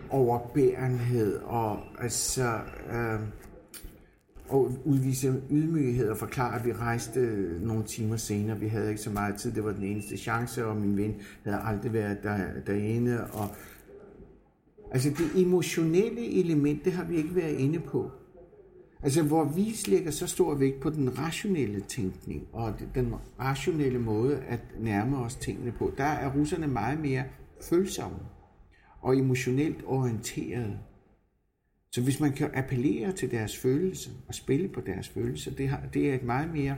overbærenhed, 0.10 1.38
og 1.38 1.80
altså... 2.00 2.60
Øh, 2.92 3.20
og 4.50 4.72
udvise 4.86 5.42
ydmyghed 5.52 6.10
og 6.10 6.18
forklare, 6.18 6.60
at 6.60 6.66
vi 6.66 6.74
rejste 6.74 7.20
nogle 7.62 7.84
timer 7.84 8.18
senere. 8.18 8.60
Vi 8.60 8.68
havde 8.68 8.90
ikke 8.90 9.02
så 9.02 9.10
meget 9.10 9.36
tid, 9.36 9.52
det 9.52 9.64
var 9.64 9.72
den 9.72 9.84
eneste 9.84 10.18
chance, 10.18 10.66
og 10.66 10.78
min 10.78 10.98
ven 10.98 11.16
havde 11.44 11.60
aldrig 11.64 11.94
været 11.94 12.18
der, 12.24 12.38
derinde. 12.68 13.28
Og, 13.32 13.56
altså 14.94 15.10
det 15.10 15.42
emotionelle 15.42 16.40
element, 16.40 16.86
det 16.86 16.94
har 16.94 17.04
vi 17.04 17.16
ikke 17.16 17.36
været 17.36 17.58
inde 17.58 17.80
på. 17.80 18.12
Altså 19.04 19.24
hvor 19.24 19.44
vi 19.44 19.76
lægger 19.88 20.12
så 20.12 20.28
stor 20.28 20.56
vægt 20.56 20.80
på 20.80 20.90
den 20.90 21.20
rationelle 21.20 21.82
tænkning, 21.82 22.48
og 22.54 22.74
den 22.96 23.14
rationelle 23.40 24.00
måde 24.00 24.40
at 24.40 24.60
nærme 24.80 25.18
os 25.18 25.36
tingene 25.36 25.72
på, 25.72 25.94
der 25.98 26.04
er 26.04 26.36
russerne 26.36 26.68
meget 26.68 27.00
mere 27.00 27.24
følsomme 27.70 28.20
og 29.02 29.18
emotionelt 29.18 29.84
orienterede. 29.86 30.80
Så 31.92 32.02
hvis 32.02 32.20
man 32.20 32.32
kan 32.32 32.50
appellere 32.54 33.12
til 33.12 33.32
deres 33.32 33.58
følelser 33.58 34.12
og 34.28 34.36
spille 34.36 34.68
på 34.68 34.82
deres 34.82 35.10
følelser, 35.10 35.52
det, 35.52 35.70
har, 35.70 35.82
det 35.94 36.10
er 36.10 36.16
et 36.16 36.24
meget 36.24 36.54
mere 36.54 36.76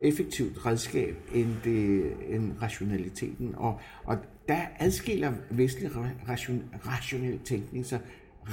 effektivt 0.00 0.66
redskab 0.66 1.16
end, 1.34 1.48
det, 1.64 2.12
end 2.28 2.52
rationaliteten. 2.62 3.54
Og, 3.56 3.80
og 4.04 4.16
der 4.48 4.60
adskiller 4.78 5.32
vestlig 5.50 5.90
ra- 5.90 6.30
ration, 6.30 6.62
rationel 6.86 7.38
tænkning 7.38 7.86
sig 7.86 8.00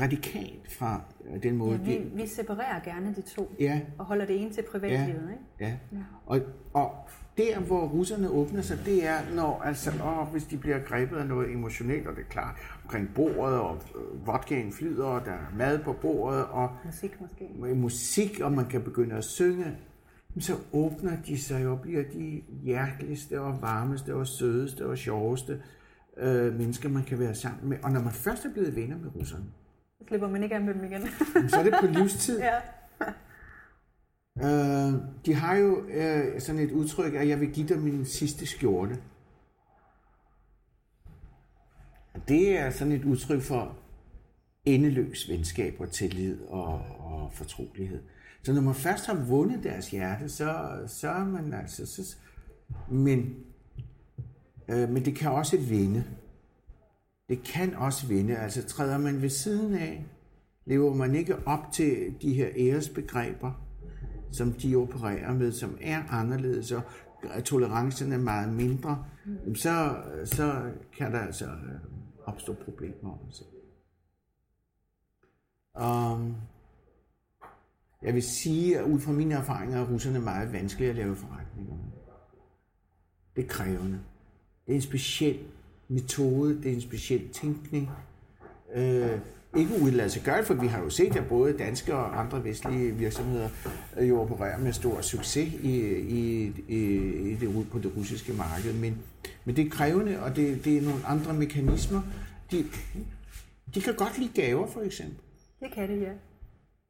radikalt 0.01 0.71
fra 0.71 1.01
øh, 1.35 1.43
den 1.43 1.57
måde, 1.57 1.79
Ja, 1.85 1.97
vi, 1.97 2.01
vi 2.13 2.27
separerer 2.27 2.79
gerne 2.83 3.13
de 3.15 3.21
to 3.21 3.55
Ja. 3.59 3.81
og 3.97 4.05
holder 4.05 4.25
det 4.25 4.41
ene 4.41 4.49
til 4.49 4.63
privatlivet. 4.71 5.29
Ikke? 5.31 5.79
Ja. 5.93 5.99
Og, 6.25 6.39
og 6.73 6.91
der, 7.37 7.59
hvor 7.59 7.87
russerne 7.87 8.29
åbner 8.29 8.61
sig, 8.61 8.79
det 8.85 9.07
er, 9.07 9.17
når 9.35 9.61
altså, 9.61 9.91
åh, 10.05 10.27
hvis 10.27 10.43
de 10.43 10.57
bliver 10.57 10.79
grebet 10.79 11.17
af 11.17 11.27
noget 11.27 11.51
emotionelt, 11.51 12.07
og 12.07 12.15
det 12.15 12.21
er 12.21 12.29
klart, 12.29 12.55
omkring 12.83 13.09
bordet, 13.15 13.59
og 13.59 13.77
øh, 13.95 14.27
vodkaen 14.27 14.71
flyder, 14.73 15.05
og 15.05 15.25
der 15.25 15.31
er 15.31 15.55
mad 15.57 15.79
på 15.79 15.93
bordet, 15.93 16.45
og 16.45 16.69
Musik 16.85 17.21
måske. 17.21 17.75
musik, 17.75 18.39
og 18.39 18.51
man 18.51 18.65
kan 18.65 18.81
begynde 18.81 19.15
at 19.15 19.23
synge, 19.23 19.65
så 20.41 20.53
åbner 20.73 21.17
de 21.27 21.39
sig 21.39 21.67
og 21.67 21.81
bliver 21.81 22.03
de 22.03 22.41
hjerteligste 22.63 23.41
og 23.41 23.61
varmeste 23.61 24.15
og 24.15 24.27
sødeste 24.27 24.85
og 24.85 24.97
sjoveste 24.97 25.61
øh, 26.17 26.53
mennesker, 26.53 26.89
man 26.89 27.03
kan 27.03 27.19
være 27.19 27.35
sammen 27.35 27.69
med. 27.69 27.77
Og 27.83 27.91
når 27.91 28.01
man 28.01 28.13
først 28.13 28.45
er 28.45 28.53
blevet 28.53 28.75
venner 28.75 28.97
med 28.97 29.15
russerne, 29.15 29.45
Så 29.99 30.05
slipper 30.07 30.29
man 30.29 30.43
ikke 30.43 30.55
af 30.55 30.61
med 30.61 30.73
dem 30.73 30.83
igen. 30.83 31.01
så 31.49 31.59
er 31.59 31.63
det 31.63 31.73
på 31.81 31.87
livstid. 31.87 32.39
ja. 32.49 32.59
Øh, 34.39 34.93
de 35.25 35.33
har 35.33 35.55
jo 35.55 35.87
øh, 35.87 36.41
sådan 36.41 36.61
et 36.61 36.71
udtryk, 36.71 37.13
at 37.13 37.27
jeg 37.27 37.39
vil 37.39 37.51
give 37.51 37.67
dig 37.67 37.79
min 37.79 38.05
sidste 38.05 38.45
skjorte. 38.45 38.97
Det 42.27 42.59
er 42.59 42.69
sådan 42.69 42.93
et 42.93 43.05
udtryk 43.05 43.41
for 43.41 43.77
endeløs 44.65 45.29
venskab 45.29 45.75
og 45.79 45.91
tillid 45.91 46.41
og, 46.47 46.81
og 46.99 47.31
fortrolighed. 47.33 47.99
Så 48.45 48.53
når 48.53 48.61
man 48.61 48.75
først 48.75 49.05
har 49.05 49.25
vundet 49.27 49.63
deres 49.63 49.91
hjerte, 49.91 50.29
så, 50.29 50.79
så 50.87 51.09
er 51.09 51.25
man 51.25 51.53
altså... 51.53 51.85
Så, 51.85 52.15
men, 52.91 53.35
øh, 54.67 54.89
men 54.89 55.05
det 55.05 55.15
kan 55.15 55.31
også 55.31 55.57
vinde. 55.57 56.03
det 57.29 57.43
kan 57.43 57.75
også 57.75 58.07
vinde. 58.07 58.37
Altså 58.37 58.63
træder 58.63 58.97
man 58.97 59.21
ved 59.21 59.29
siden 59.29 59.73
af, 59.73 60.05
lever 60.65 60.93
man 60.93 61.15
ikke 61.15 61.47
op 61.47 61.71
til 61.71 62.15
de 62.21 62.33
her 62.33 62.49
æresbegreber, 62.57 63.51
som 64.31 64.53
de 64.53 64.75
opererer 64.75 65.33
med, 65.33 65.51
som 65.51 65.77
er 65.81 66.03
anderledes, 66.09 66.71
og 66.71 66.83
tolerancen 67.43 68.11
er 68.11 68.17
meget 68.17 68.53
mindre, 68.53 69.05
så, 69.55 69.95
så 70.25 70.71
kan 70.97 71.11
der 71.11 71.19
altså 71.19 71.45
øh, 71.45 71.79
opstå 72.25 72.53
problemer 72.53 73.17
også. 73.27 73.43
Um, 75.81 76.35
jeg 78.05 78.13
vil 78.13 78.23
sige, 78.23 78.79
at 78.79 78.85
ud 78.85 78.99
fra 78.99 79.11
mine 79.11 79.35
erfaringer 79.35 79.81
er 79.81 79.85
russerne 79.85 80.19
meget 80.19 80.53
vanskelige 80.53 80.89
at 80.89 80.95
lave 80.95 81.15
forretninger 81.15 81.73
Det 83.35 83.43
er 83.43 83.47
krævende. 83.47 83.99
Det 84.65 84.71
er 84.71 84.75
en 84.75 84.81
speciel 84.81 85.39
metode, 85.87 86.57
det 86.63 86.71
er 86.71 86.75
en 86.75 86.81
speciel 86.81 87.29
tænkning. 87.29 87.89
Øh, 88.75 89.19
ikke 89.57 89.81
udelade 89.81 90.09
sig 90.09 90.21
gøre 90.21 90.45
for 90.45 90.53
vi 90.53 90.67
har 90.67 90.79
jo 90.83 90.89
set, 90.89 91.15
at 91.15 91.27
både 91.27 91.57
danske 91.57 91.95
og 91.95 92.19
andre 92.19 92.43
vestlige 92.43 92.91
virksomheder 92.91 93.49
øh, 93.97 94.09
jo 94.09 94.21
opererer 94.21 94.57
med 94.57 94.73
stor 94.73 95.01
succes 95.01 95.53
i, 95.53 95.79
i, 95.95 96.45
i, 96.67 96.81
i 97.31 97.35
det, 97.35 97.67
på 97.71 97.79
det 97.79 97.91
russiske 97.97 98.33
marked. 98.33 98.73
Men, 98.73 98.97
men 99.45 99.55
det 99.55 99.65
er 99.65 99.69
krævende, 99.69 100.21
og 100.21 100.35
det, 100.35 100.65
det 100.65 100.77
er 100.77 100.81
nogle 100.81 101.05
andre 101.05 101.33
mekanismer. 101.33 102.01
De, 102.51 102.65
de 103.75 103.81
kan 103.81 103.95
godt 103.95 104.17
lide 104.17 104.41
gaver, 104.41 104.67
for 104.67 104.81
eksempel. 104.81 105.17
Det 105.59 105.71
kan 105.71 105.89
det, 105.89 106.01
ja. 106.01 106.11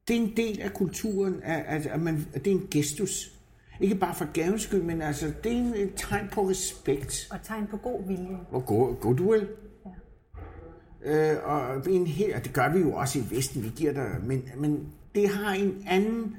Det 0.07 0.15
er 0.15 0.21
en 0.21 0.37
del 0.37 0.61
af 0.61 0.73
kulturen, 0.73 1.39
at, 1.43 1.85
at, 1.85 2.01
man, 2.01 2.27
at 2.33 2.45
det 2.45 2.51
er 2.51 2.55
en 2.55 2.67
gestus. 2.71 3.31
Ikke 3.79 3.95
bare 3.95 4.15
for 4.15 4.31
gavens 4.33 4.61
skyld, 4.61 4.81
men 4.81 5.01
altså, 5.01 5.33
det 5.43 5.51
er 5.51 5.55
en, 5.55 5.73
et 5.75 5.93
tegn 5.95 6.27
på 6.31 6.49
respekt. 6.49 7.27
Og 7.31 7.39
tegn 7.43 7.67
på 7.67 7.77
god 7.77 8.07
vilje. 8.07 8.37
Og 8.51 8.65
god, 8.65 8.95
goodwill. 8.95 9.47
Ja. 11.05 11.33
Øh, 11.33 11.49
og, 11.49 11.89
en 11.89 12.07
her, 12.07 12.39
det 12.39 12.53
gør 12.53 12.73
vi 12.73 12.79
jo 12.79 12.93
også 12.93 13.19
i 13.19 13.35
Vesten, 13.35 13.63
vi 13.63 13.71
giver 13.75 13.93
dig, 13.93 14.15
men, 14.23 14.49
men 14.57 14.87
det 15.15 15.29
har 15.29 15.53
en 15.53 15.83
anden 15.87 16.35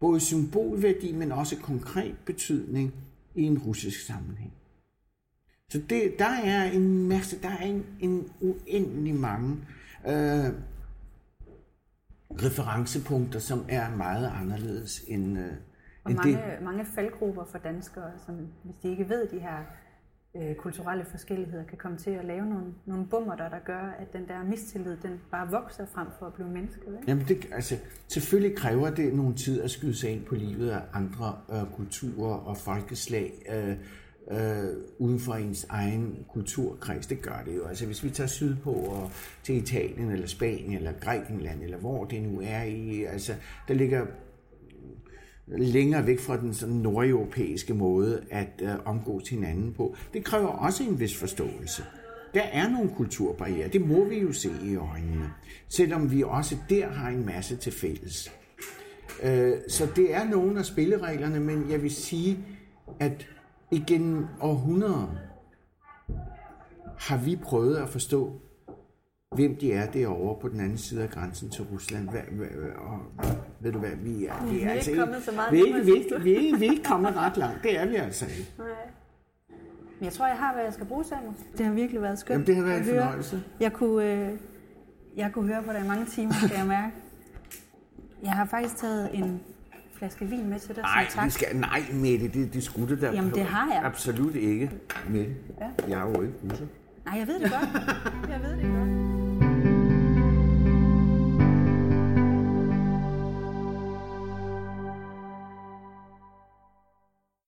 både 0.00 0.20
symbolværdi, 0.20 1.12
men 1.12 1.32
også 1.32 1.56
konkret 1.56 2.14
betydning 2.24 2.94
i 3.34 3.42
en 3.42 3.58
russisk 3.58 4.06
sammenhæng. 4.06 4.52
Så 5.68 5.80
det, 5.90 6.18
der 6.18 6.30
er 6.44 6.64
en 6.64 7.08
masse, 7.08 7.42
der 7.42 7.48
er 7.48 7.64
en, 7.64 7.84
en 8.00 8.28
uendelig 8.40 9.14
mange 9.14 9.56
øh, 10.08 10.46
referencepunkter, 12.30 13.38
som 13.38 13.64
er 13.68 13.96
meget 13.96 14.32
anderledes 14.40 15.04
end, 15.08 15.38
øh, 15.38 15.52
og 16.04 16.12
mange, 16.12 16.32
det... 16.32 16.62
mange 16.62 16.84
faldgrupper 16.84 17.44
for 17.44 17.58
danskere, 17.58 18.10
som 18.26 18.48
hvis 18.62 18.76
de 18.82 18.90
ikke 18.90 19.08
ved 19.08 19.28
de 19.28 19.38
her 19.38 19.58
øh, 20.36 20.54
kulturelle 20.54 21.04
forskelligheder, 21.04 21.64
kan 21.64 21.78
komme 21.78 21.98
til 21.98 22.10
at 22.10 22.24
lave 22.24 22.46
nogle, 22.46 22.74
nogle 22.86 23.06
bummer, 23.06 23.36
der, 23.36 23.48
der 23.48 23.58
gør, 23.58 23.94
at 23.98 24.12
den 24.12 24.28
der 24.28 24.44
mistillid, 24.44 24.96
den 24.96 25.20
bare 25.30 25.50
vokser 25.50 25.86
frem 25.86 26.06
for 26.18 26.26
at 26.26 26.34
blive 26.34 26.48
mennesket. 26.48 26.86
Ikke? 26.86 27.04
Jamen 27.08 27.24
det, 27.28 27.46
altså, 27.52 27.76
selvfølgelig 28.08 28.56
kræver 28.56 28.90
det 28.90 29.14
nogle 29.14 29.34
tid 29.34 29.62
at 29.62 29.70
skyde 29.70 29.94
sig 29.94 30.10
ind 30.10 30.24
på 30.24 30.34
livet 30.34 30.70
af 30.70 30.82
andre 30.92 31.38
øh, 31.52 31.76
kulturer 31.76 32.34
og 32.34 32.56
folkeslag, 32.56 33.32
øh, 33.54 33.76
øh, 34.30 34.68
uden 34.98 35.20
for 35.20 35.34
ens 35.34 35.66
egen 35.68 36.24
kulturkreds. 36.32 37.06
Det 37.06 37.22
gør 37.22 37.42
det 37.46 37.56
jo. 37.56 37.64
Altså 37.66 37.86
hvis 37.86 38.04
vi 38.04 38.10
tager 38.10 38.28
sydpå 38.28 38.70
og 38.70 39.10
til 39.42 39.56
Italien 39.56 40.10
eller 40.10 40.26
Spanien 40.26 40.72
eller 40.72 40.92
Grækenland 41.00 41.62
eller 41.62 41.78
hvor 41.78 42.04
det 42.04 42.22
nu 42.22 42.40
er 42.44 42.62
i, 42.62 43.04
altså 43.04 43.34
der 43.68 43.74
ligger 43.74 44.06
længere 45.46 46.06
væk 46.06 46.18
fra 46.18 46.36
den 46.36 46.54
sådan 46.54 46.74
nordeuropæiske 46.74 47.74
måde 47.74 48.22
at 48.30 48.62
øh, 48.62 48.70
omgås 48.84 49.28
hinanden 49.28 49.72
på. 49.72 49.96
Det 50.12 50.24
kræver 50.24 50.48
også 50.48 50.84
en 50.84 51.00
vis 51.00 51.16
forståelse. 51.16 51.84
Der 52.34 52.42
er 52.42 52.70
nogle 52.70 52.90
kulturbarriere, 52.96 53.68
det 53.68 53.88
må 53.88 54.04
vi 54.04 54.18
jo 54.18 54.32
se 54.32 54.50
i 54.64 54.76
øjnene, 54.76 55.30
selvom 55.68 56.12
vi 56.12 56.22
også 56.22 56.56
der 56.68 56.88
har 56.88 57.08
en 57.08 57.26
masse 57.26 57.56
til 57.56 57.72
fælles. 57.72 58.32
Øh, 59.22 59.52
så 59.68 59.88
det 59.96 60.14
er 60.14 60.24
nogle 60.24 60.58
af 60.58 60.64
spillereglerne, 60.64 61.40
men 61.40 61.70
jeg 61.70 61.82
vil 61.82 61.90
sige, 61.90 62.38
at 63.00 63.26
igen 63.70 64.28
århundreder 64.40 65.16
har 66.98 67.16
vi 67.16 67.36
prøvet 67.36 67.76
at 67.76 67.88
forstå, 67.88 68.40
hvem 69.34 69.56
de 69.56 69.72
er 69.72 69.90
derovre 69.90 70.40
på 70.40 70.48
den 70.48 70.60
anden 70.60 70.78
side 70.78 71.02
af 71.02 71.10
grænsen 71.10 71.50
til 71.50 71.64
Rusland. 71.64 72.08
Hvad, 72.08 72.20
hvad, 72.30 72.46
og, 72.76 72.98
ved 73.60 73.72
du 73.72 73.78
hvad, 73.78 73.90
vi 73.96 74.26
er, 74.26 74.46
vi 74.46 74.62
er, 74.62 74.70
altså 74.70 74.90
ikke 74.90 75.02
kommet 75.02 75.22
så 75.22 75.32
meget 75.32 75.52
vi 75.52 75.60
er, 75.60 75.64
ikke, 75.64 75.84
vi, 75.84 75.90
er 75.90 75.94
ikke, 75.94 76.20
vi, 76.22 76.32
er 76.32 76.38
ikke, 76.38 76.58
vi 76.58 76.66
er 76.66 76.70
ikke 76.70 76.84
kommet 76.84 77.16
ret 77.16 77.36
langt. 77.36 77.62
Det 77.62 77.78
er 77.78 77.86
vi 77.86 77.94
altså 77.94 78.26
ikke. 78.26 78.52
Nej. 78.58 78.66
Men 79.98 80.04
jeg 80.04 80.12
tror, 80.12 80.26
jeg 80.26 80.36
har, 80.36 80.52
hvad 80.52 80.64
jeg 80.64 80.72
skal 80.72 80.86
bruge, 80.86 81.04
Samuel. 81.04 81.34
Det 81.58 81.66
har 81.66 81.72
virkelig 81.72 82.02
været 82.02 82.18
skønt 82.18 82.34
Jamen, 82.34 82.46
det 82.46 82.56
har 82.56 82.62
været 82.62 82.78
en 82.78 82.84
fornøjelse. 82.84 83.42
Jeg 83.60 83.72
kunne, 83.72 84.12
øh, 84.12 84.38
jeg 85.16 85.30
kunne 85.32 85.46
høre 85.46 85.62
på 85.62 85.72
dig 85.72 85.84
i 85.84 85.88
mange 85.88 86.06
timer, 86.06 86.32
kan 86.48 86.58
jeg 86.58 86.66
mærke. 86.66 86.92
Jeg 88.22 88.32
har 88.32 88.44
faktisk 88.44 88.76
taget 88.76 89.10
en 89.14 89.40
flaske 90.00 90.24
vin 90.24 90.48
med 90.48 90.58
til 90.58 90.76
dig 90.76 90.82
Ej, 90.82 91.06
som 91.08 91.18
tak. 91.18 91.26
Vi 91.26 91.30
skal, 91.30 91.56
nej, 91.56 91.82
Mette, 91.92 92.28
det, 92.28 92.54
det 92.54 92.62
skulle 92.62 92.94
det 92.94 93.02
der. 93.02 93.12
Jamen, 93.12 93.30
det 93.34 93.44
har 93.44 93.72
jeg. 93.72 93.82
Absolut 93.84 94.34
ikke, 94.34 94.70
Mette. 95.08 95.34
Ja. 95.60 95.88
Jeg 95.88 96.00
er 96.00 96.08
jo 96.08 96.22
ikke 96.22 96.34
russer. 96.50 96.66
Nej, 97.04 97.18
jeg 97.18 97.26
ved 97.26 97.40
det 97.40 97.50
godt. 97.50 97.70
jeg 98.32 98.40
ved 98.42 98.56
det 98.56 98.62
godt. 98.62 99.09